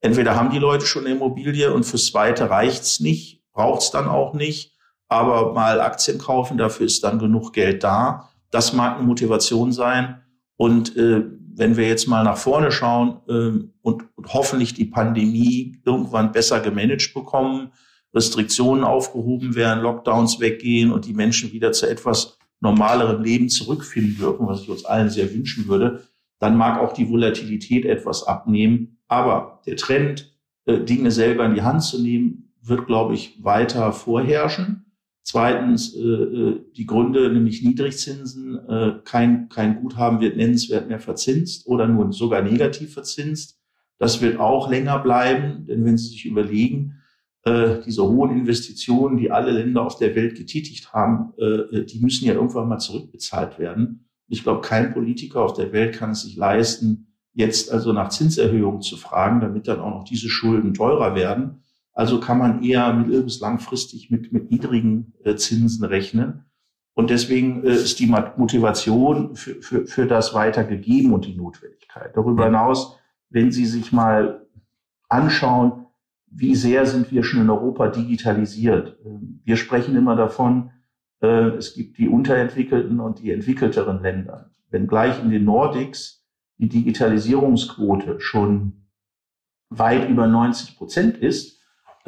Entweder 0.00 0.36
haben 0.36 0.50
die 0.50 0.58
Leute 0.58 0.86
schon 0.86 1.04
eine 1.04 1.14
Immobilie 1.16 1.72
und 1.72 1.84
fürs 1.84 2.06
Zweite 2.06 2.50
reicht's 2.50 3.00
nicht, 3.00 3.42
braucht's 3.52 3.90
dann 3.90 4.08
auch 4.08 4.32
nicht. 4.34 4.76
Aber 5.08 5.52
mal 5.54 5.80
Aktien 5.80 6.18
kaufen, 6.18 6.58
dafür 6.58 6.86
ist 6.86 7.02
dann 7.02 7.18
genug 7.18 7.52
Geld 7.52 7.82
da. 7.82 8.30
Das 8.50 8.72
mag 8.72 8.96
eine 8.96 9.06
Motivation 9.06 9.72
sein. 9.72 10.22
Und 10.56 10.96
äh, 10.96 11.24
wenn 11.58 11.76
wir 11.76 11.88
jetzt 11.88 12.06
mal 12.06 12.22
nach 12.22 12.38
vorne 12.38 12.70
schauen 12.70 13.20
äh, 13.28 13.66
und, 13.82 14.04
und 14.14 14.32
hoffentlich 14.32 14.74
die 14.74 14.84
Pandemie 14.84 15.80
irgendwann 15.84 16.32
besser 16.32 16.60
gemanagt 16.60 17.12
bekommen, 17.12 17.72
Restriktionen 18.14 18.84
aufgehoben 18.84 19.54
werden, 19.54 19.82
Lockdowns 19.82 20.40
weggehen 20.40 20.92
und 20.92 21.04
die 21.04 21.14
Menschen 21.14 21.52
wieder 21.52 21.72
zu 21.72 21.90
etwas 21.90 22.38
normalerem 22.60 23.22
Leben 23.22 23.48
zurückfinden 23.48 24.16
dürfen, 24.16 24.46
was 24.46 24.62
ich 24.62 24.70
uns 24.70 24.84
allen 24.84 25.10
sehr 25.10 25.32
wünschen 25.32 25.68
würde, 25.68 26.04
dann 26.38 26.56
mag 26.56 26.80
auch 26.80 26.92
die 26.92 27.08
Volatilität 27.08 27.84
etwas 27.84 28.24
abnehmen. 28.24 28.98
Aber 29.08 29.60
der 29.66 29.76
Trend, 29.76 30.32
äh, 30.64 30.78
Dinge 30.78 31.10
selber 31.10 31.44
in 31.44 31.54
die 31.54 31.62
Hand 31.62 31.82
zu 31.82 32.00
nehmen, 32.00 32.52
wird, 32.62 32.86
glaube 32.86 33.14
ich, 33.14 33.42
weiter 33.42 33.92
vorherrschen. 33.92 34.87
Zweitens 35.30 35.94
äh, 35.94 36.00
äh, 36.00 36.64
die 36.74 36.86
Gründe, 36.86 37.30
nämlich 37.30 37.62
Niedrigzinsen, 37.62 38.66
äh, 38.66 38.92
kein, 39.04 39.50
kein 39.50 39.82
Guthaben 39.82 40.22
wird 40.22 40.38
nennenswert 40.38 40.88
mehr 40.88 41.00
verzinst 41.00 41.66
oder 41.66 41.86
nur 41.86 42.10
sogar 42.14 42.40
negativ 42.40 42.94
verzinst. 42.94 43.60
Das 43.98 44.22
wird 44.22 44.40
auch 44.40 44.70
länger 44.70 44.98
bleiben, 45.00 45.66
denn 45.66 45.84
wenn 45.84 45.98
Sie 45.98 46.08
sich 46.08 46.24
überlegen, 46.24 47.02
äh, 47.42 47.82
diese 47.84 48.04
hohen 48.04 48.38
Investitionen, 48.38 49.18
die 49.18 49.30
alle 49.30 49.50
Länder 49.50 49.82
auf 49.82 49.98
der 49.98 50.16
Welt 50.16 50.34
getätigt 50.34 50.94
haben, 50.94 51.34
äh, 51.36 51.84
die 51.84 52.00
müssen 52.00 52.24
ja 52.24 52.32
irgendwann 52.32 52.66
mal 52.66 52.78
zurückbezahlt 52.78 53.58
werden. 53.58 54.08
Ich 54.28 54.44
glaube, 54.44 54.62
kein 54.62 54.94
Politiker 54.94 55.42
auf 55.42 55.52
der 55.52 55.74
Welt 55.74 55.94
kann 55.94 56.12
es 56.12 56.22
sich 56.22 56.36
leisten, 56.36 57.12
jetzt 57.34 57.70
also 57.70 57.92
nach 57.92 58.08
Zinserhöhungen 58.08 58.80
zu 58.80 58.96
fragen, 58.96 59.42
damit 59.42 59.68
dann 59.68 59.80
auch 59.80 59.90
noch 59.90 60.04
diese 60.04 60.30
Schulden 60.30 60.72
teurer 60.72 61.14
werden. 61.14 61.64
Also 61.98 62.20
kann 62.20 62.38
man 62.38 62.62
eher 62.62 62.92
mittel- 62.92 63.24
bis 63.24 63.40
langfristig 63.40 64.08
mit, 64.08 64.32
mit 64.32 64.52
niedrigen 64.52 65.14
äh, 65.24 65.34
Zinsen 65.34 65.84
rechnen. 65.84 66.44
Und 66.94 67.10
deswegen 67.10 67.64
äh, 67.64 67.72
ist 67.72 67.98
die 67.98 68.06
Motivation 68.06 69.34
für, 69.34 69.60
für, 69.60 69.84
für 69.84 70.06
das 70.06 70.32
weiter 70.32 70.62
gegeben 70.62 71.12
und 71.12 71.26
die 71.26 71.34
Notwendigkeit. 71.34 72.16
Darüber 72.16 72.44
hinaus, 72.44 72.96
wenn 73.30 73.50
Sie 73.50 73.66
sich 73.66 73.90
mal 73.90 74.46
anschauen, 75.08 75.86
wie 76.30 76.54
sehr 76.54 76.86
sind 76.86 77.10
wir 77.10 77.24
schon 77.24 77.40
in 77.40 77.50
Europa 77.50 77.88
digitalisiert. 77.88 78.96
Ähm, 79.04 79.40
wir 79.44 79.56
sprechen 79.56 79.96
immer 79.96 80.14
davon, 80.14 80.70
äh, 81.20 81.48
es 81.56 81.74
gibt 81.74 81.98
die 81.98 82.08
unterentwickelten 82.08 83.00
und 83.00 83.18
die 83.18 83.32
entwickelteren 83.32 84.00
Länder. 84.02 84.52
Wenngleich 84.70 85.20
in 85.20 85.30
den 85.30 85.44
Nordics 85.44 86.24
die 86.58 86.68
Digitalisierungsquote 86.68 88.20
schon 88.20 88.86
weit 89.68 90.08
über 90.08 90.28
90 90.28 90.76
Prozent 90.76 91.16
ist, 91.16 91.57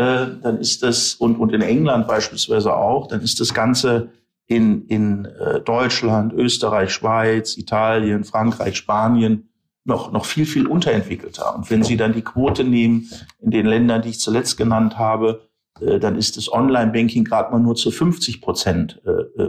äh, 0.01 0.41
dann 0.43 0.59
ist 0.59 0.83
das, 0.83 1.15
und, 1.15 1.37
und 1.37 1.53
in 1.53 1.61
England 1.61 2.09
beispielsweise 2.09 2.75
auch, 2.75 3.07
dann 3.07 3.21
ist 3.21 3.39
das 3.39 3.53
Ganze 3.53 4.09
in, 4.47 4.87
in 4.87 5.27
äh, 5.27 5.61
Deutschland, 5.61 6.33
Österreich, 6.33 6.91
Schweiz, 6.91 7.59
Italien, 7.59 8.25
Frankreich, 8.25 8.77
Spanien 8.77 9.51
noch, 9.85 10.11
noch 10.11 10.25
viel, 10.25 10.47
viel 10.47 10.67
unterentwickelter. 10.67 11.55
Und 11.55 11.71
wenn 11.71 11.83
Sie 11.83 11.99
dann 11.99 12.15
die 12.15 12.23
Quote 12.23 12.65
nehmen 12.65 13.11
in 13.41 13.51
den 13.51 13.67
Ländern, 13.67 14.01
die 14.01 14.09
ich 14.09 14.21
zuletzt 14.21 14.57
genannt 14.57 14.99
habe, 14.99 15.49
äh, 15.81 16.01
dann 16.01 16.17
ist 16.17 16.39
das 16.39 16.51
Online-Banking 16.51 17.25
gerade 17.25 17.53
mal 17.53 17.61
nur 17.61 17.75
zu 17.75 17.91
50 17.91 18.41
Prozent 18.41 19.03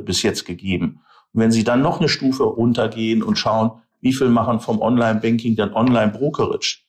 bis 0.06 0.22
jetzt 0.24 0.46
gegeben. 0.46 1.02
Und 1.34 1.42
wenn 1.42 1.52
Sie 1.52 1.64
dann 1.64 1.82
noch 1.82 2.00
eine 2.00 2.10
Stufe 2.10 2.44
runtergehen 2.44 3.24
und 3.24 3.38
schauen, 3.38 3.72
wie 4.02 4.14
viel 4.14 4.30
machen 4.30 4.60
vom 4.60 4.82
Online-Banking 4.82 5.56
dann 5.56 5.74
Online-Brokerage, 5.74 6.80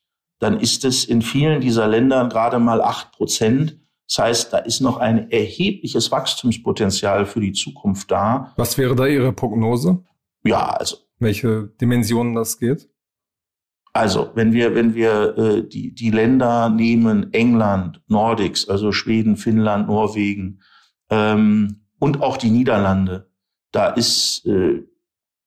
dann 0.42 0.58
ist 0.58 0.84
es 0.84 1.04
in 1.04 1.22
vielen 1.22 1.60
dieser 1.60 1.86
Ländern 1.86 2.28
gerade 2.28 2.58
mal 2.58 2.80
acht 2.82 3.12
Prozent. 3.12 3.78
Das 4.08 4.18
heißt, 4.18 4.52
da 4.52 4.58
ist 4.58 4.80
noch 4.80 4.96
ein 4.96 5.30
erhebliches 5.30 6.10
Wachstumspotenzial 6.10 7.26
für 7.26 7.40
die 7.40 7.52
Zukunft 7.52 8.10
da. 8.10 8.52
Was 8.56 8.76
wäre 8.76 8.96
da 8.96 9.06
Ihre 9.06 9.32
Prognose? 9.32 10.02
Ja, 10.42 10.70
also. 10.70 10.96
Welche 11.20 11.68
Dimensionen 11.80 12.34
das 12.34 12.58
geht? 12.58 12.88
Also, 13.92 14.32
wenn 14.34 14.52
wir, 14.52 14.74
wenn 14.74 14.96
wir 14.96 15.38
äh, 15.38 15.68
die, 15.68 15.94
die 15.94 16.10
Länder 16.10 16.70
nehmen, 16.70 17.32
England, 17.32 18.02
Nordics, 18.08 18.68
also 18.68 18.90
Schweden, 18.90 19.36
Finnland, 19.36 19.86
Norwegen 19.86 20.60
ähm, 21.08 21.84
und 22.00 22.20
auch 22.20 22.36
die 22.36 22.50
Niederlande, 22.50 23.30
da 23.70 23.90
ist 23.90 24.44
äh, 24.46 24.82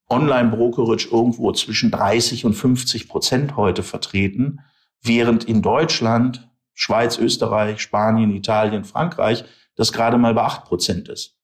Online-Brokerage 0.08 1.08
irgendwo 1.12 1.52
zwischen 1.52 1.90
30 1.90 2.46
und 2.46 2.54
50 2.54 3.08
Prozent 3.08 3.56
heute 3.56 3.82
vertreten 3.82 4.60
während 5.02 5.44
in 5.44 5.62
Deutschland, 5.62 6.48
Schweiz, 6.74 7.18
Österreich, 7.18 7.80
Spanien, 7.80 8.34
Italien, 8.34 8.84
Frankreich 8.84 9.44
das 9.76 9.92
gerade 9.92 10.18
mal 10.18 10.34
bei 10.34 10.42
acht 10.42 10.64
Prozent 10.64 11.08
ist. 11.08 11.38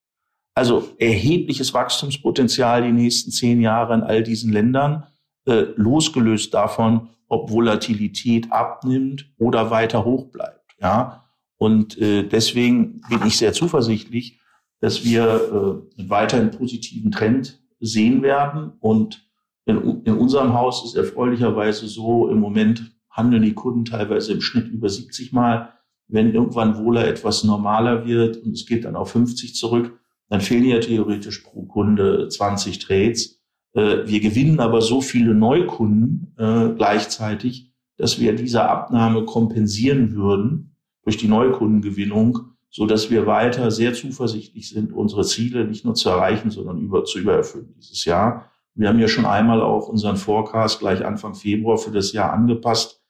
Also 0.55 0.89
erhebliches 0.99 1.73
Wachstumspotenzial 1.73 2.83
die 2.83 2.93
nächsten 2.93 3.31
zehn 3.31 3.61
Jahre 3.61 3.95
in 3.95 4.03
all 4.03 4.23
diesen 4.23 4.53
Ländern, 4.53 5.07
äh, 5.47 5.67
losgelöst 5.77 6.53
davon, 6.53 7.11
ob 7.29 7.51
Volatilität 7.51 8.51
abnimmt 8.53 9.31
oder 9.39 9.71
weiter 9.71 10.05
hoch 10.05 10.27
bleibt. 10.31 10.75
Ja, 10.81 11.25
und 11.57 11.97
äh, 11.99 12.25
deswegen 12.25 13.01
bin 13.09 13.21
ich 13.27 13.39
sehr 13.39 13.53
zuversichtlich, 13.53 14.41
dass 14.81 15.05
wir 15.05 15.23
äh, 15.25 16.01
einen 16.01 16.11
weiterhin 16.11 16.51
positiven 16.51 17.13
Trend 17.13 17.63
sehen 17.81 18.23
werden. 18.23 18.73
Und 18.81 19.27
in, 19.65 20.03
in 20.05 20.15
unserem 20.15 20.55
Haus 20.55 20.85
ist 20.85 20.97
erfreulicherweise 20.97 21.87
so 21.87 22.29
im 22.29 22.41
Moment 22.41 22.92
handeln 23.13 23.43
die 23.43 23.55
Kunden 23.55 23.85
teilweise 23.85 24.33
im 24.33 24.41
Schnitt 24.41 24.69
über 24.69 24.89
70 24.89 25.33
Mal. 25.33 25.75
Wenn 26.09 26.35
irgendwann 26.35 26.77
Wohler 26.79 27.07
etwas 27.07 27.45
normaler 27.45 28.07
wird 28.07 28.39
und 28.39 28.53
es 28.53 28.67
geht 28.67 28.85
dann 28.85 28.97
auf 28.97 29.13
50 29.13 29.55
zurück, 29.55 29.99
dann 30.29 30.41
fehlen 30.41 30.65
ja 30.65 30.81
theoretisch 30.81 31.41
pro 31.41 31.65
Kunde 31.65 32.29
20 32.29 32.79
Trades. 32.79 33.41
Äh, 33.75 34.07
wir 34.07 34.21
gewinnen 34.21 34.61
aber 34.61 34.81
so 34.81 35.01
viele 35.01 35.35
Neukunden 35.35 36.35
äh, 36.39 36.71
gleichzeitig, 36.75 37.71
dass 37.99 38.19
wir 38.19 38.35
diese 38.35 38.65
Abnahme 38.65 39.25
kompensieren 39.27 40.15
würden 40.15 40.77
durch 41.05 41.19
die 41.19 41.29
Neukundengewinnung, 41.29 42.39
so 42.71 42.87
dass 42.87 43.11
wir 43.11 43.27
weiter 43.27 43.71
sehr 43.71 43.93
zuversichtlich 43.93 44.71
sind, 44.71 44.93
unsere 44.93 45.25
Ziele 45.25 45.67
nicht 45.67 45.85
nur 45.85 45.95
zu 45.95 46.09
erreichen, 46.09 46.51
sondern 46.51 46.79
über, 46.79 47.05
zu 47.05 47.19
übererfüllen 47.19 47.75
dieses 47.77 48.07
Jahr. 48.07 48.51
Wir 48.75 48.89
haben 48.89 48.99
ja 48.99 49.09
schon 49.09 49.27
einmal 49.27 49.61
auch 49.61 49.89
unseren 49.89 50.17
Forecast 50.17 50.81
gleich 50.81 51.05
Anfang 51.05 51.35
Februar 51.35 51.77
für 51.77 51.91
das 51.91 52.13
Jahr 52.13 52.33
angepasst 52.33 53.02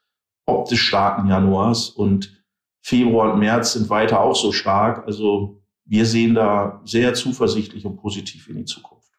des 0.47 0.79
starken 0.79 1.29
Januars. 1.29 1.89
Und 1.89 2.45
Februar 2.83 3.33
und 3.33 3.41
März 3.41 3.75
sind 3.75 3.91
weiter 3.91 4.21
auch 4.21 4.37
so 4.37 4.53
stark. 4.53 5.07
Also 5.07 5.63
wir 5.85 6.07
sehen 6.07 6.35
da 6.35 6.81
sehr 6.85 7.15
zuversichtlich 7.15 7.85
und 7.87 7.97
positiv 7.97 8.49
in 8.49 8.57
die 8.57 8.65
Zukunft. 8.65 9.11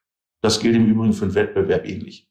Das 0.41 0.59
gilt 0.59 0.75
im 0.75 0.87
Übrigen 0.87 1.13
für 1.13 1.27
den 1.27 1.35
Wettbewerb 1.35 1.87
ähnlich. 1.87 2.29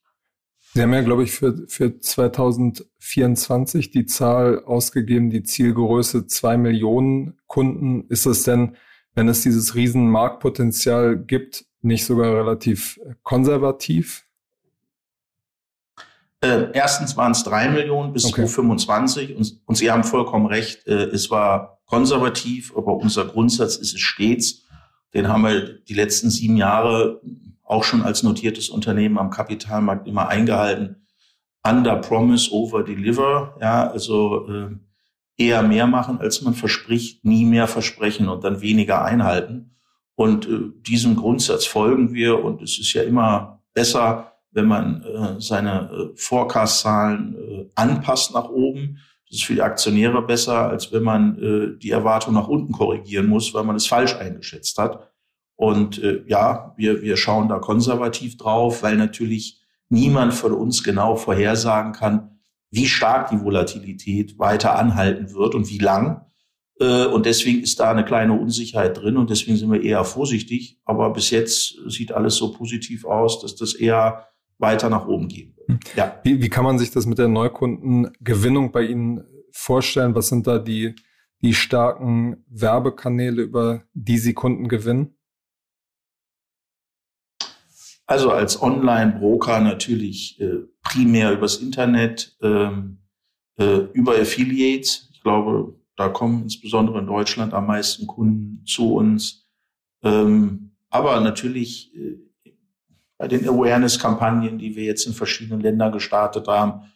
Sie 0.74 0.80
haben 0.80 0.92
ja, 0.94 1.02
glaube 1.02 1.24
ich, 1.24 1.32
für, 1.32 1.66
für 1.68 1.98
2024 1.98 3.90
die 3.90 4.06
Zahl 4.06 4.64
ausgegeben, 4.64 5.28
die 5.28 5.42
Zielgröße 5.42 6.26
zwei 6.26 6.56
Millionen 6.56 7.38
Kunden. 7.46 8.06
Ist 8.08 8.24
es 8.24 8.44
denn, 8.44 8.76
wenn 9.14 9.28
es 9.28 9.42
dieses 9.42 9.74
riesen 9.74 10.08
Marktpotenzial 10.08 11.18
gibt, 11.18 11.66
nicht 11.82 12.06
sogar 12.06 12.34
relativ 12.34 12.98
konservativ? 13.22 14.26
Äh, 16.42 16.72
erstens 16.72 17.16
waren 17.16 17.32
es 17.32 17.44
drei 17.44 17.68
Millionen 17.68 18.12
bis 18.12 18.24
okay. 18.24 18.46
2025 18.46 19.36
und, 19.36 19.60
und 19.64 19.76
Sie 19.76 19.90
haben 19.90 20.02
vollkommen 20.02 20.46
recht, 20.46 20.86
äh, 20.86 21.04
es 21.04 21.30
war 21.30 21.80
konservativ, 21.86 22.76
aber 22.76 22.96
unser 22.96 23.26
Grundsatz 23.26 23.76
ist 23.76 23.94
es 23.94 24.00
stets, 24.00 24.64
den 25.14 25.28
haben 25.28 25.44
wir 25.44 25.78
die 25.78 25.94
letzten 25.94 26.30
sieben 26.30 26.56
Jahre 26.56 27.20
auch 27.62 27.84
schon 27.84 28.02
als 28.02 28.22
notiertes 28.22 28.70
Unternehmen 28.70 29.18
am 29.18 29.30
Kapitalmarkt 29.30 30.08
immer 30.08 30.28
eingehalten. 30.28 31.06
Under 31.64 31.96
promise, 31.96 32.50
over 32.52 32.82
deliver. 32.82 33.56
Ja, 33.60 33.88
also 33.88 34.48
äh, 34.48 34.70
eher 35.36 35.62
mehr 35.62 35.86
machen, 35.86 36.18
als 36.18 36.42
man 36.42 36.54
verspricht, 36.54 37.24
nie 37.24 37.44
mehr 37.44 37.68
versprechen 37.68 38.28
und 38.28 38.42
dann 38.42 38.60
weniger 38.60 39.04
einhalten. 39.04 39.76
Und 40.16 40.46
äh, 40.46 40.72
diesem 40.80 41.14
Grundsatz 41.16 41.64
folgen 41.64 42.12
wir 42.12 42.44
und 42.44 42.62
es 42.62 42.78
ist 42.78 42.92
ja 42.94 43.02
immer 43.02 43.62
besser, 43.74 44.31
wenn 44.52 44.66
man 44.66 45.02
äh, 45.02 45.40
seine 45.40 45.90
äh, 45.90 46.16
Forecast-Zahlen 46.16 47.36
äh, 47.36 47.70
anpasst 47.74 48.34
nach 48.34 48.48
oben. 48.48 48.98
Das 49.28 49.38
ist 49.38 49.44
für 49.44 49.54
die 49.54 49.62
Aktionäre 49.62 50.22
besser, 50.22 50.68
als 50.68 50.92
wenn 50.92 51.02
man 51.02 51.38
äh, 51.38 51.78
die 51.78 51.90
Erwartung 51.90 52.34
nach 52.34 52.48
unten 52.48 52.72
korrigieren 52.72 53.26
muss, 53.26 53.54
weil 53.54 53.64
man 53.64 53.76
es 53.76 53.86
falsch 53.86 54.14
eingeschätzt 54.14 54.78
hat. 54.78 55.10
Und 55.56 56.02
äh, 56.02 56.22
ja, 56.26 56.74
wir, 56.76 57.02
wir 57.02 57.16
schauen 57.16 57.48
da 57.48 57.58
konservativ 57.58 58.36
drauf, 58.36 58.82
weil 58.82 58.96
natürlich 58.96 59.60
niemand 59.88 60.34
von 60.34 60.52
uns 60.52 60.82
genau 60.82 61.16
vorhersagen 61.16 61.92
kann, 61.92 62.40
wie 62.70 62.86
stark 62.86 63.30
die 63.30 63.40
Volatilität 63.40 64.38
weiter 64.38 64.78
anhalten 64.78 65.32
wird 65.34 65.54
und 65.54 65.68
wie 65.68 65.78
lang. 65.78 66.26
Äh, 66.80 67.06
und 67.06 67.26
deswegen 67.26 67.62
ist 67.62 67.80
da 67.80 67.90
eine 67.90 68.04
kleine 68.04 68.32
Unsicherheit 68.32 68.98
drin 68.98 69.16
und 69.16 69.30
deswegen 69.30 69.56
sind 69.56 69.70
wir 69.70 69.82
eher 69.82 70.04
vorsichtig. 70.04 70.80
Aber 70.84 71.12
bis 71.12 71.30
jetzt 71.30 71.76
sieht 71.86 72.12
alles 72.12 72.36
so 72.36 72.52
positiv 72.52 73.04
aus, 73.04 73.40
dass 73.40 73.54
das 73.54 73.74
eher 73.74 74.26
weiter 74.62 74.88
nach 74.88 75.06
oben 75.06 75.28
gehen 75.28 75.52
wird. 75.56 75.68
Hm. 75.68 75.80
Ja. 75.96 76.20
Wie, 76.24 76.40
wie 76.40 76.48
kann 76.48 76.64
man 76.64 76.78
sich 76.78 76.90
das 76.90 77.04
mit 77.04 77.18
der 77.18 77.28
Neukundengewinnung 77.28 78.72
bei 78.72 78.84
Ihnen 78.84 79.24
vorstellen? 79.50 80.14
Was 80.14 80.28
sind 80.28 80.46
da 80.46 80.58
die, 80.58 80.94
die 81.42 81.52
starken 81.52 82.44
Werbekanäle, 82.48 83.42
über 83.42 83.82
die 83.92 84.18
Sie 84.18 84.32
Kunden 84.32 84.68
gewinnen? 84.68 85.14
Also 88.06 88.30
als 88.30 88.60
Online-Broker 88.60 89.60
natürlich 89.60 90.40
äh, 90.40 90.64
primär 90.82 91.32
übers 91.32 91.56
Internet, 91.56 92.36
ähm, 92.42 92.98
äh, 93.58 93.86
über 93.92 94.12
Affiliates. 94.12 95.08
Ich 95.12 95.22
glaube, 95.22 95.74
da 95.96 96.08
kommen 96.08 96.42
insbesondere 96.42 96.98
in 96.98 97.06
Deutschland 97.06 97.54
am 97.54 97.66
meisten 97.66 98.06
Kunden 98.06 98.64
zu 98.66 98.94
uns. 98.94 99.48
Ähm, 100.02 100.72
aber 100.90 101.20
natürlich 101.20 101.94
äh, 101.94 102.18
bei 103.22 103.28
den 103.28 103.48
Awareness-Kampagnen, 103.48 104.58
die 104.58 104.74
wir 104.74 104.82
jetzt 104.82 105.06
in 105.06 105.12
verschiedenen 105.12 105.60
Ländern 105.60 105.92
gestartet 105.92 106.48
haben, 106.48 106.90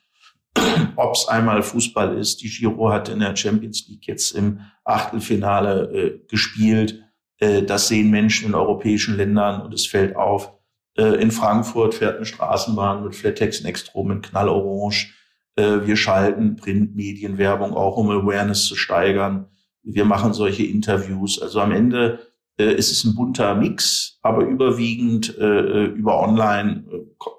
ob 0.97 1.15
es 1.15 1.29
einmal 1.29 1.63
Fußball 1.63 2.19
ist, 2.19 2.43
die 2.43 2.49
Giro 2.49 2.91
hat 2.91 3.09
in 3.09 3.21
der 3.21 3.37
Champions 3.37 3.87
League 3.87 4.09
jetzt 4.09 4.33
im 4.33 4.59
Achtelfinale 4.83 5.85
äh, 5.93 6.27
gespielt. 6.27 7.05
Äh, 7.39 7.63
das 7.63 7.87
sehen 7.87 8.11
Menschen 8.11 8.49
in 8.49 8.57
europäischen 8.57 9.17
Ländern 9.17 9.63
und 9.63 9.73
es 9.73 9.87
fällt 9.87 10.17
auf. 10.17 10.51
Äh, 10.99 11.23
in 11.23 11.31
Frankfurt 11.31 11.95
fährt 11.95 12.17
eine 12.17 12.27
Straßenbahn 12.27 13.05
mit 13.05 13.15
Flattex 13.15 13.63
Nextrom 13.63 14.11
in 14.11 14.21
Knallorange. 14.21 15.07
Äh, 15.55 15.87
wir 15.87 15.95
schalten 15.95 16.57
Printmedienwerbung 16.57 17.73
auch, 17.73 17.99
um 17.99 18.11
Awareness 18.11 18.65
zu 18.65 18.75
steigern. 18.75 19.47
Wir 19.85 20.05
machen 20.05 20.33
solche 20.33 20.65
Interviews. 20.65 21.41
Also 21.41 21.61
am 21.61 21.71
Ende 21.71 22.19
äh, 22.59 22.75
ist 22.75 22.91
es 22.91 23.05
ein 23.05 23.15
bunter 23.15 23.55
Mix, 23.55 24.19
aber 24.23 24.45
überwiegend 24.45 25.29
über 25.29 26.21
Online 26.21 26.85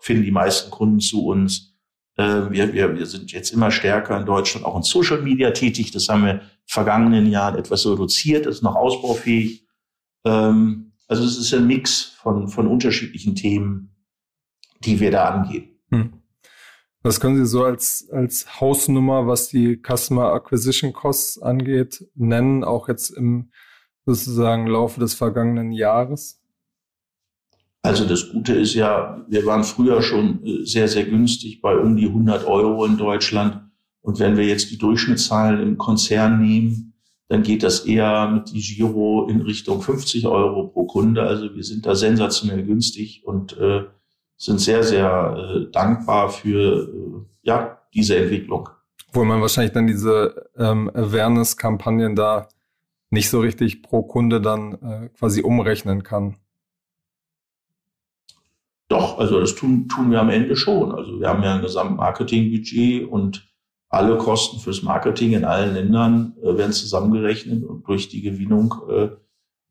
finden 0.02 0.24
die 0.24 0.32
meisten 0.32 0.72
Kunden 0.72 1.00
zu 1.00 1.26
uns. 1.26 1.76
Wir, 2.16 2.74
wir, 2.74 2.98
wir 2.98 3.06
sind 3.06 3.32
jetzt 3.32 3.52
immer 3.52 3.70
stärker 3.70 4.18
in 4.20 4.26
Deutschland 4.26 4.66
auch 4.66 4.76
in 4.76 4.84
Social 4.84 5.22
Media 5.22 5.52
tätig. 5.52 5.92
Das 5.92 6.10
haben 6.10 6.26
wir 6.26 6.42
vergangenen 6.66 7.28
Jahren 7.28 7.58
etwas 7.58 7.86
reduziert, 7.86 8.46
ist 8.46 8.62
noch 8.62 8.76
ausbaufähig. 8.76 9.68
Ähm, 10.26 10.94
also 11.08 11.24
es 11.24 11.38
ist 11.38 11.54
ein 11.54 11.68
Mix 11.68 12.02
von, 12.02 12.50
von 12.50 12.68
unterschiedlichen 12.68 13.36
Themen, 13.36 13.96
die 14.84 15.00
wir 15.00 15.12
da 15.12 15.30
angehen. 15.30 15.80
Hm. 15.90 16.14
Was 17.04 17.20
können 17.20 17.38
Sie 17.38 17.46
so 17.46 17.64
als, 17.64 18.10
als 18.12 18.60
Hausnummer, 18.60 19.28
was 19.28 19.48
die 19.48 19.82
Customer 19.82 20.34
Acquisition 20.34 20.92
Costs 20.92 21.42
angeht, 21.42 22.06
nennen, 22.16 22.64
auch 22.66 22.90
jetzt 22.90 23.12
im 23.12 23.52
sozusagen 24.16 24.68
Laufe 24.68 25.00
des 25.00 25.14
vergangenen 25.14 25.72
Jahres? 25.72 26.42
Also 27.82 28.06
das 28.06 28.30
Gute 28.32 28.54
ist 28.54 28.74
ja, 28.74 29.24
wir 29.28 29.46
waren 29.46 29.64
früher 29.64 30.02
schon 30.02 30.44
äh, 30.44 30.66
sehr, 30.66 30.88
sehr 30.88 31.06
günstig 31.06 31.62
bei 31.62 31.78
um 31.78 31.96
die 31.96 32.08
100 32.08 32.46
Euro 32.46 32.86
in 32.86 32.98
Deutschland. 32.98 33.62
Und 34.02 34.20
wenn 34.20 34.38
wir 34.38 34.46
jetzt 34.46 34.72
die 34.72 34.78
Durchschnittszahlen 34.78 35.62
im 35.62 35.78
Konzern 35.78 36.42
nehmen, 36.42 36.94
dann 37.28 37.44
geht 37.44 37.64
das 37.64 37.82
eher 37.86 38.30
mit 38.30 38.52
die 38.52 38.62
Giro 38.62 39.28
in 39.30 39.42
Richtung 39.42 39.82
50 39.82 40.26
Euro 40.28 40.68
pro 40.68 40.86
Kunde. 40.86 41.24
Also 41.24 41.54
wir 41.54 41.64
sind 41.64 41.86
da 41.86 41.94
sensationell 41.94 42.64
günstig 42.64 43.24
und 43.26 43.58
äh, 43.58 43.84
sind 44.38 44.62
sehr, 44.62 44.84
sehr 44.84 45.36
äh, 45.38 45.72
dankbar 45.72 46.30
für 46.30 46.90
äh, 46.90 47.26
ja, 47.42 47.80
diese 47.94 48.16
Entwicklung. 48.16 48.70
Wo 49.12 49.26
man 49.26 49.42
wahrscheinlich 49.42 49.74
dann 49.74 49.88
diese 49.88 50.50
ähm, 50.58 50.90
Awareness-Kampagnen 50.94 52.16
da 52.16 52.48
nicht 53.10 53.30
so 53.30 53.40
richtig 53.40 53.84
pro 53.84 54.04
Kunde 54.04 54.42
dann 54.42 54.74
äh, 54.74 55.10
quasi 55.18 55.42
umrechnen 55.42 56.04
kann. 56.04 56.38
Doch, 58.90 59.20
also 59.20 59.40
das 59.40 59.56
tun, 59.56 59.90
tun 59.90 60.12
wir 60.12 60.22
am 60.22 60.30
Ende 60.30 60.56
schon. 60.56 60.94
Also 60.94 61.20
wir 61.20 61.28
haben 61.28 61.44
ja 61.44 61.56
ein 61.56 61.62
Gesamtmarketingbudget 61.62 63.08
und 63.08 63.48
alle 63.90 64.18
Kosten 64.18 64.60
fürs 64.60 64.82
Marketing 64.82 65.34
in 65.34 65.46
allen 65.46 65.74
Ländern 65.74 66.36
äh, 66.42 66.58
werden 66.58 66.74
zusammengerechnet 66.74 67.64
und 67.64 67.88
durch 67.88 68.10
die 68.10 68.22
Gewinnung 68.22 68.74
äh, 68.90 69.10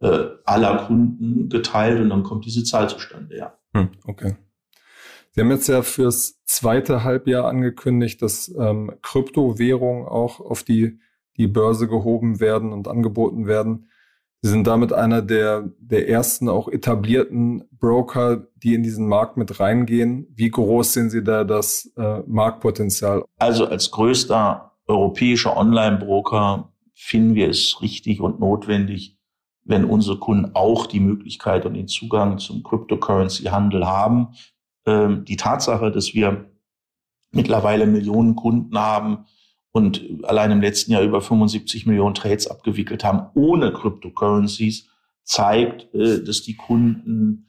äh, 0.01 0.29
aller 0.45 0.87
Kunden 0.87 1.49
geteilt 1.49 2.01
und 2.01 2.11
dann 2.11 2.23
kommt 2.23 2.45
diese 2.45 2.65
Zahl 2.65 2.89
zustande, 2.89 3.37
ja. 3.37 3.59
Hm, 3.75 3.91
okay. 4.05 4.37
Sie 5.33 5.43
haben 5.43 5.51
jetzt 5.51 5.69
ja 5.69 5.83
fürs 5.83 6.43
zweite 6.45 7.05
Halbjahr 7.05 7.47
angekündigt, 7.47 8.23
dass 8.23 8.49
ähm, 8.59 8.93
Kryptowährungen 9.03 10.07
auch 10.07 10.41
auf 10.41 10.63
die, 10.63 10.99
die 11.37 11.47
Börse 11.47 11.89
gehoben 11.89 12.41
werden 12.41 12.73
und 12.73 12.89
angeboten 12.89 13.47
werden. 13.47 13.89
Sie 14.43 14.51
sind 14.51 14.67
damit 14.67 14.93
einer 14.93 15.23
der, 15.23 15.71
der 15.79 16.09
ersten 16.09 16.49
auch 16.49 16.69
etablierten 16.69 17.65
Broker, 17.73 18.47
die 18.57 18.75
in 18.75 18.83
diesen 18.83 19.09
Markt 19.09 19.37
mit 19.37 19.59
reingehen. 19.59 20.27
Wie 20.35 20.51
groß 20.51 20.93
sehen 20.93 21.11
Sie 21.11 21.25
da 21.25 21.45
das 21.45 21.93
äh, 21.97 22.21
Marktpotenzial? 22.27 23.25
Also 23.39 23.67
als 23.67 23.91
größter 23.91 24.73
europäischer 24.87 25.57
Online-Broker 25.57 26.73
finden 26.95 27.35
wir 27.35 27.49
es 27.51 27.83
richtig 27.83 28.21
und 28.21 28.39
notwendig, 28.39 29.19
wenn 29.65 29.85
unsere 29.85 30.19
Kunden 30.19 30.53
auch 30.55 30.87
die 30.87 31.01
Möglichkeit 31.01 31.67
und 31.67 31.75
den 31.75 31.89
Zugang 31.89 32.39
zum 32.39 32.63
Cryptocurrency-Handel 32.63 33.87
haben. 33.87 34.29
Ähm, 34.87 35.25
die 35.25 35.37
Tatsache, 35.37 35.91
dass 35.91 36.15
wir 36.15 36.51
mittlerweile 37.33 37.87
Millionen 37.87 38.37
Kunden 38.37 38.79
haben, 38.79 39.27
und 39.77 40.25
allein 40.25 40.53
im 40.53 40.63
letzten 40.63 40.93
Jahr 40.93 41.03
über 41.03 41.21
75 41.21 41.85
Millionen 41.85 42.15
Trades 42.15 42.47
abgewickelt 42.47 43.05
haben 43.05 43.27
ohne 43.35 43.75
Cryptocurrencies, 43.75 44.89
zeigt, 45.23 45.95
äh, 45.95 46.25
dass 46.25 46.41
die 46.41 46.57
Kunden 46.57 47.49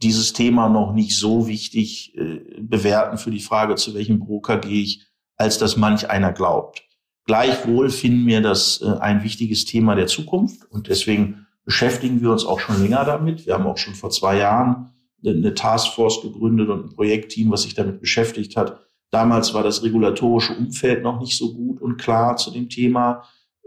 dieses 0.00 0.32
Thema 0.32 0.68
noch 0.68 0.92
nicht 0.92 1.16
so 1.16 1.48
wichtig 1.48 2.16
äh, 2.16 2.60
bewerten 2.60 3.18
für 3.18 3.32
die 3.32 3.40
Frage, 3.40 3.74
zu 3.74 3.92
welchem 3.92 4.20
Broker 4.20 4.58
gehe 4.58 4.82
ich, 4.82 5.08
als 5.36 5.58
dass 5.58 5.76
manch 5.76 6.08
einer 6.08 6.32
glaubt. 6.32 6.84
Gleichwohl 7.26 7.90
finden 7.90 8.28
wir 8.28 8.40
das 8.40 8.80
äh, 8.80 8.96
ein 9.00 9.24
wichtiges 9.24 9.64
Thema 9.64 9.96
der 9.96 10.06
Zukunft 10.06 10.70
und 10.70 10.86
deswegen 10.86 11.48
beschäftigen 11.64 12.20
wir 12.20 12.30
uns 12.30 12.44
auch 12.44 12.60
schon 12.60 12.80
länger 12.80 13.04
damit. 13.04 13.46
Wir 13.46 13.54
haben 13.54 13.66
auch 13.66 13.78
schon 13.78 13.94
vor 13.94 14.10
zwei 14.10 14.38
Jahren 14.38 14.92
eine 15.26 15.54
Taskforce 15.54 16.22
gegründet 16.22 16.68
und 16.68 16.84
ein 16.84 16.94
Projektteam, 16.94 17.50
was 17.50 17.62
sich 17.62 17.74
damit 17.74 18.00
beschäftigt 18.00 18.56
hat, 18.56 18.83
Damals 19.14 19.54
war 19.54 19.62
das 19.62 19.84
regulatorische 19.84 20.56
Umfeld 20.56 21.04
noch 21.04 21.20
nicht 21.20 21.38
so 21.38 21.54
gut 21.54 21.80
und 21.80 21.98
klar 21.98 22.36
zu 22.36 22.50
dem 22.50 22.68
Thema, 22.68 23.22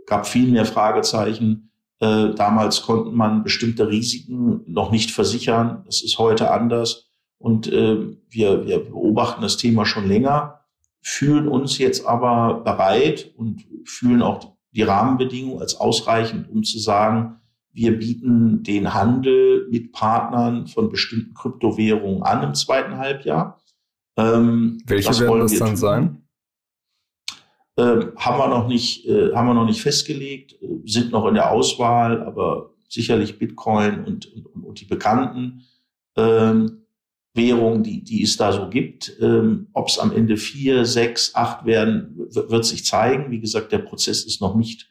gab 0.06 0.28
viel 0.28 0.52
mehr 0.52 0.66
Fragezeichen. 0.66 1.72
Äh, 2.02 2.34
damals 2.36 2.82
konnte 2.82 3.12
man 3.12 3.44
bestimmte 3.44 3.88
Risiken 3.88 4.66
noch 4.68 4.92
nicht 4.92 5.12
versichern. 5.12 5.84
Das 5.86 6.04
ist 6.04 6.20
heute 6.20 6.52
anders. 6.52 7.08
Und 7.38 7.72
äh, 7.72 7.98
wir, 8.30 8.66
wir 8.66 8.80
beobachten 8.80 9.42
das 9.42 9.56
Thema 9.56 9.86
schon 9.86 10.06
länger, 10.06 10.66
fühlen 11.02 11.48
uns 11.48 11.78
jetzt 11.78 12.06
aber 12.06 12.56
bereit 12.66 13.32
und 13.38 13.64
fühlen 13.86 14.22
auch 14.22 14.58
die 14.74 14.84
Rahmenbedingungen 14.84 15.62
als 15.62 15.80
ausreichend, 15.80 16.50
um 16.52 16.64
zu 16.64 16.78
sagen, 16.78 17.38
wir 17.72 17.98
bieten 17.98 18.64
den 18.64 18.94
Handel 18.94 19.70
mit 19.72 19.94
Partnern 19.94 20.68
von 20.68 20.90
bestimmten 20.90 21.34
Kryptowährungen 21.36 22.22
an 22.24 22.44
im 22.44 22.54
zweiten 22.54 22.98
Halbjahr. 22.98 23.62
Ähm, 24.18 24.82
Welche 24.86 25.20
werden 25.20 25.40
das 25.40 25.58
dann 25.58 25.70
tun. 25.70 25.78
sein? 25.78 26.28
Ähm, 27.78 28.14
haben 28.16 28.40
wir 28.40 28.48
noch 28.48 28.68
nicht, 28.68 29.06
äh, 29.06 29.34
haben 29.36 29.48
wir 29.48 29.54
noch 29.54 29.68
nicht 29.68 29.82
festgelegt, 29.82 30.54
äh, 30.62 30.82
sind 30.86 31.12
noch 31.12 31.28
in 31.28 31.36
der 31.36 31.52
Auswahl, 31.52 32.24
aber 32.24 32.74
sicherlich 32.90 33.38
Bitcoin 33.38 34.04
und, 34.04 34.34
und, 34.34 34.64
und 34.64 34.82
die 34.82 34.86
bekannten 34.86 35.64
ähm, 36.16 36.88
Währungen, 37.36 37.84
die, 37.84 38.04
die 38.04 38.24
es 38.24 38.36
da 38.36 38.52
so 38.52 38.70
gibt. 38.70 39.16
Ähm, 39.22 39.68
Ob 39.74 39.90
es 39.90 40.00
am 40.00 40.12
Ende 40.12 40.38
vier, 40.38 40.86
sechs, 40.86 41.36
acht 41.36 41.66
werden, 41.66 42.16
wird 42.18 42.66
sich 42.66 42.84
zeigen. 42.84 43.30
Wie 43.30 43.40
gesagt, 43.40 43.72
der 43.72 43.80
Prozess 43.80 44.26
ist 44.26 44.42
noch 44.42 44.56
nicht 44.56 44.90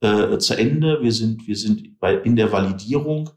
äh, 0.00 0.38
zu 0.38 0.56
Ende. 0.56 1.02
Wir 1.02 1.12
sind, 1.12 1.48
wir 1.48 1.56
sind 1.56 1.98
bei, 1.98 2.14
in 2.14 2.36
der 2.36 2.52
Validierung. 2.52 3.30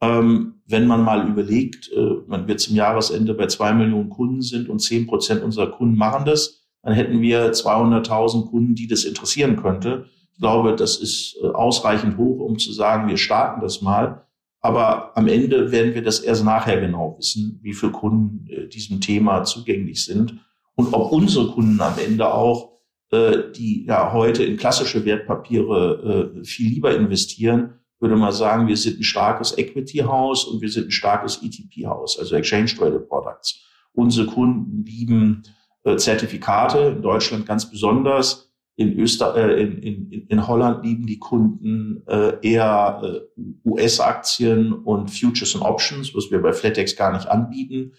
Ähm, 0.00 0.60
wenn 0.66 0.86
man 0.86 1.02
mal 1.02 1.28
überlegt, 1.28 1.90
äh, 1.92 2.28
wenn 2.28 2.46
wir 2.48 2.56
zum 2.56 2.76
Jahresende 2.76 3.34
bei 3.34 3.46
zwei 3.46 3.72
Millionen 3.72 4.10
Kunden 4.10 4.42
sind 4.42 4.68
und 4.68 4.80
zehn 4.80 5.06
Prozent 5.06 5.42
unserer 5.42 5.70
Kunden 5.70 5.96
machen 5.96 6.24
das, 6.24 6.66
dann 6.82 6.94
hätten 6.94 7.20
wir 7.20 7.52
200.000 7.52 8.50
Kunden, 8.50 8.74
die 8.74 8.86
das 8.86 9.04
interessieren 9.04 9.56
könnte. 9.56 10.06
Ich 10.32 10.38
glaube, 10.38 10.76
das 10.76 10.96
ist 10.96 11.36
äh, 11.42 11.46
ausreichend 11.46 12.18
hoch, 12.18 12.40
um 12.40 12.58
zu 12.58 12.72
sagen, 12.72 13.08
wir 13.08 13.16
starten 13.16 13.60
das 13.60 13.80
mal. 13.80 14.26
Aber 14.60 15.16
am 15.16 15.28
Ende 15.28 15.70
werden 15.70 15.94
wir 15.94 16.02
das 16.02 16.20
erst 16.20 16.44
nachher 16.44 16.80
genau 16.80 17.16
wissen, 17.18 17.60
wie 17.62 17.72
viele 17.72 17.92
Kunden 17.92 18.46
äh, 18.48 18.68
diesem 18.68 19.00
Thema 19.00 19.44
zugänglich 19.44 20.04
sind 20.04 20.40
und 20.74 20.92
ob 20.92 21.10
unsere 21.10 21.48
Kunden 21.52 21.80
am 21.80 21.98
Ende 21.98 22.32
auch, 22.32 22.72
äh, 23.10 23.38
die 23.54 23.84
ja 23.86 24.12
heute 24.12 24.44
in 24.44 24.56
klassische 24.56 25.04
Wertpapiere 25.04 26.32
äh, 26.36 26.44
viel 26.44 26.68
lieber 26.68 26.94
investieren, 26.94 27.80
würde 28.00 28.16
man 28.16 28.32
sagen, 28.32 28.68
wir 28.68 28.76
sind 28.76 29.00
ein 29.00 29.04
starkes 29.04 29.56
Equity-Haus 29.56 30.44
und 30.44 30.60
wir 30.60 30.68
sind 30.68 30.88
ein 30.88 30.90
starkes 30.92 31.42
ETP-Haus, 31.42 32.18
also 32.18 32.36
Exchange 32.36 32.74
Traded 32.76 33.08
Products. 33.08 33.62
Unsere 33.92 34.26
Kunden 34.26 34.84
lieben 34.84 35.42
äh, 35.84 35.96
Zertifikate, 35.96 36.94
in 36.96 37.02
Deutschland 37.02 37.46
ganz 37.46 37.70
besonders. 37.70 38.50
In, 38.78 38.98
Öster 38.98 39.34
äh, 39.34 39.62
in, 39.62 39.78
in, 39.78 40.26
in 40.26 40.46
Holland 40.46 40.84
lieben 40.84 41.06
die 41.06 41.18
Kunden 41.18 42.02
äh, 42.06 42.34
eher 42.42 43.00
äh, 43.02 43.40
US-Aktien 43.64 44.74
und 44.74 45.10
Futures 45.10 45.54
und 45.54 45.62
Options, 45.62 46.14
was 46.14 46.30
wir 46.30 46.42
bei 46.42 46.52
Flatex 46.52 46.94
gar 46.94 47.12
nicht 47.12 47.26
anbieten. 47.26 47.94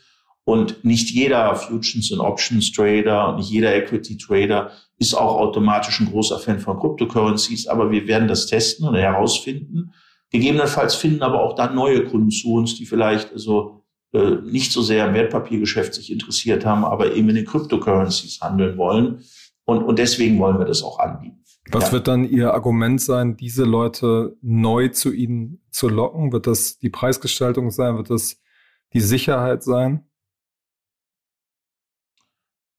Und 0.48 0.86
nicht 0.86 1.10
jeder 1.10 1.54
Futures 1.58 2.10
und 2.10 2.22
Options 2.22 2.72
Trader 2.72 3.28
und 3.28 3.36
nicht 3.36 3.50
jeder 3.50 3.76
Equity 3.76 4.18
Trader 4.18 4.72
ist 4.98 5.14
auch 5.14 5.36
automatisch 5.36 6.00
ein 6.00 6.10
großer 6.10 6.40
Fan 6.40 6.62
von 6.62 6.80
Cryptocurrencies. 6.80 7.68
Aber 7.68 7.92
wir 7.92 8.08
werden 8.08 8.30
das 8.30 8.48
testen 8.48 8.88
und 8.88 8.96
herausfinden. 8.96 9.92
Gegebenenfalls 10.32 10.96
finden 10.96 11.22
aber 11.22 11.44
auch 11.44 11.54
dann 11.56 11.76
neue 11.76 12.06
Kunden 12.06 12.32
zu 12.32 12.54
uns, 12.54 12.76
die 12.76 12.86
vielleicht 12.86 13.34
also 13.34 13.84
äh, 14.14 14.38
nicht 14.46 14.72
so 14.72 14.82
sehr 14.82 15.10
im 15.10 15.16
Wertpapiergeschäft 15.16 15.94
sich 15.94 16.14
interessiert 16.14 16.66
haben, 16.66 16.86
aber 16.86 17.14
eben 17.14 17.28
in 17.28 17.36
den 17.36 17.46
Cryptocurrencies 17.46 18.40
handeln 18.40 18.78
wollen. 18.78 19.26
Und, 19.66 19.84
und 19.84 20.00
deswegen 20.00 20.40
wollen 20.40 20.60
wir 20.60 20.66
das 20.66 20.82
auch 20.82 20.98
anbieten. 21.00 21.44
Was 21.74 21.88
ja. 21.88 21.92
wird 21.92 22.08
dann 22.08 22.24
Ihr 22.24 22.54
Argument 22.54 23.02
sein, 23.02 23.36
diese 23.36 23.66
Leute 23.66 24.38
neu 24.42 24.88
zu 24.88 25.12
Ihnen 25.12 25.62
zu 25.72 25.90
locken? 25.90 26.32
Wird 26.32 26.48
das 26.48 26.80
die 26.80 26.90
Preisgestaltung 26.90 27.70
sein? 27.70 27.98
Wird 27.98 28.10
das 28.10 28.40
die 28.94 29.02
Sicherheit 29.02 29.62
sein? 29.62 30.07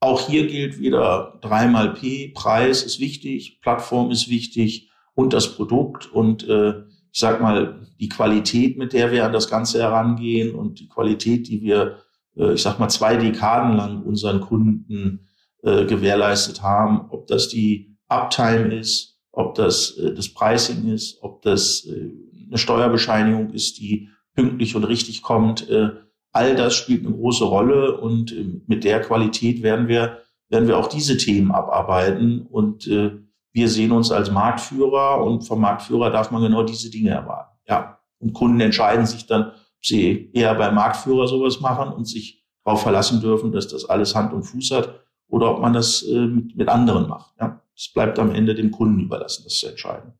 Auch 0.09 0.27
hier 0.27 0.47
gilt 0.47 0.81
wieder 0.81 1.39
dreimal 1.43 1.93
P. 1.93 2.29
Preis 2.29 2.83
ist 2.83 2.99
wichtig, 2.99 3.61
Plattform 3.61 4.11
ist 4.11 4.31
wichtig 4.31 4.89
und 5.13 5.35
das 5.35 5.55
Produkt 5.55 6.11
und 6.11 6.49
äh, 6.49 6.85
ich 7.13 7.21
sag 7.21 7.43
mal 7.43 7.87
die 8.01 8.09
Qualität, 8.09 8.79
mit 8.79 8.95
der 8.95 9.13
wir 9.13 9.27
an 9.27 9.35
das 9.35 9.51
Ganze 9.51 9.83
herangehen 9.83 10.55
und 10.55 10.81
die 10.81 10.89
Qualität, 10.89 11.47
die 11.47 11.61
wir, 11.61 11.99
äh, 12.39 12.55
ich 12.55 12.63
sag 12.63 12.79
mal 12.79 12.89
zwei 12.89 13.19
Dekaden 13.19 13.77
lang 13.77 14.03
unseren 14.03 14.41
Kunden 14.41 15.29
äh, 15.63 15.85
gewährleistet 15.85 16.63
haben, 16.63 17.11
ob 17.11 17.27
das 17.27 17.51
die 17.51 17.99
Uptime 18.09 18.75
ist, 18.75 19.21
ob 19.31 19.57
das 19.57 19.91
äh, 19.99 20.15
das 20.15 20.31
Pricing 20.31 20.91
ist, 20.91 21.19
ob 21.21 21.43
das 21.43 21.85
äh, 21.85 22.13
eine 22.47 22.57
Steuerbescheinigung 22.57 23.51
ist, 23.51 23.79
die 23.79 24.09
pünktlich 24.35 24.75
und 24.75 24.85
richtig 24.85 25.21
kommt. 25.21 25.69
Äh, 25.69 25.91
all 26.33 26.55
das 26.57 26.75
spielt 26.75 27.07
eine 27.07 27.15
große 27.15 27.45
Rolle 27.45 27.99
und 27.99 28.33
äh, 28.33 28.61
mit 28.67 28.85
der 28.85 29.01
Qualität 29.01 29.63
werden 29.63 29.89
wir 29.89 30.19
werden 30.49 30.67
wir 30.67 30.79
auch 30.79 30.87
diese 30.87 31.17
Themen 31.17 31.53
abarbeiten 31.53 32.47
und 32.47 32.87
äh, 32.87 33.19
wir 33.53 33.69
sehen 33.69 33.93
uns 33.93 34.11
als 34.11 34.31
Marktführer 34.31 35.23
und 35.23 35.43
vom 35.43 35.61
Marktführer 35.61 36.11
darf 36.11 36.31
man 36.31 36.43
genau 36.43 36.63
diese 36.63 36.91
Dinge 36.91 37.11
erwarten. 37.11 37.59
Ja, 37.69 37.99
und 38.19 38.33
Kunden 38.33 38.61
entscheiden 38.61 39.07
sich 39.07 39.27
dann, 39.27 39.49
ob 39.49 39.85
sie 39.85 40.31
eher 40.33 40.55
beim 40.55 40.75
Marktführer 40.75 41.29
sowas 41.29 41.61
machen 41.61 41.93
und 41.93 42.07
sich 42.07 42.47
darauf 42.65 42.83
verlassen 42.83 43.21
dürfen, 43.21 43.53
dass 43.53 43.69
das 43.69 43.85
alles 43.85 44.15
Hand 44.15 44.33
und 44.33 44.45
Fuß 44.45 44.71
hat 44.73 45.01
oder 45.29 45.51
ob 45.51 45.61
man 45.61 45.73
das 45.73 46.03
äh, 46.03 46.27
mit, 46.27 46.57
mit 46.57 46.69
anderen 46.69 47.09
macht. 47.09 47.35
Ja, 47.41 47.61
es 47.77 47.93
bleibt 47.93 48.19
am 48.19 48.35
Ende 48.35 48.55
dem 48.55 48.71
Kunden 48.71 49.01
überlassen, 49.01 49.45
das 49.45 49.59
zu 49.59 49.69
entscheiden. 49.69 50.13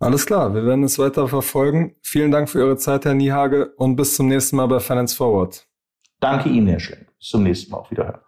Alles 0.00 0.26
klar, 0.26 0.54
wir 0.54 0.64
werden 0.64 0.84
es 0.84 0.98
weiter 1.00 1.26
verfolgen. 1.26 1.96
Vielen 2.02 2.30
Dank 2.30 2.48
für 2.48 2.60
Ihre 2.60 2.76
Zeit, 2.76 3.04
Herr 3.04 3.14
Niehage, 3.14 3.74
und 3.76 3.96
bis 3.96 4.14
zum 4.14 4.28
nächsten 4.28 4.54
Mal 4.54 4.66
bei 4.66 4.78
Finance 4.78 5.16
Forward. 5.16 5.66
Danke 6.20 6.48
Ihnen, 6.50 6.68
Herr 6.68 6.78
Schlenk. 6.78 7.06
Bis 7.18 7.28
zum 7.28 7.42
nächsten 7.42 7.72
Mal. 7.72 7.78
Auf 7.78 7.90
Wiederhören. 7.90 8.20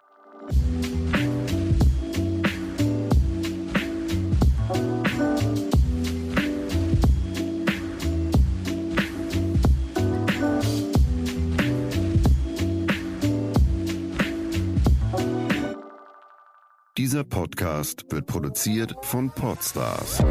Dieser 16.97 17.25
Podcast 17.25 18.05
wird 18.11 18.27
produziert 18.27 18.95
von 19.03 19.31
Podstars 19.31 20.23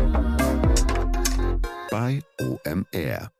bei 1.89 2.21
OMR. 2.39 3.31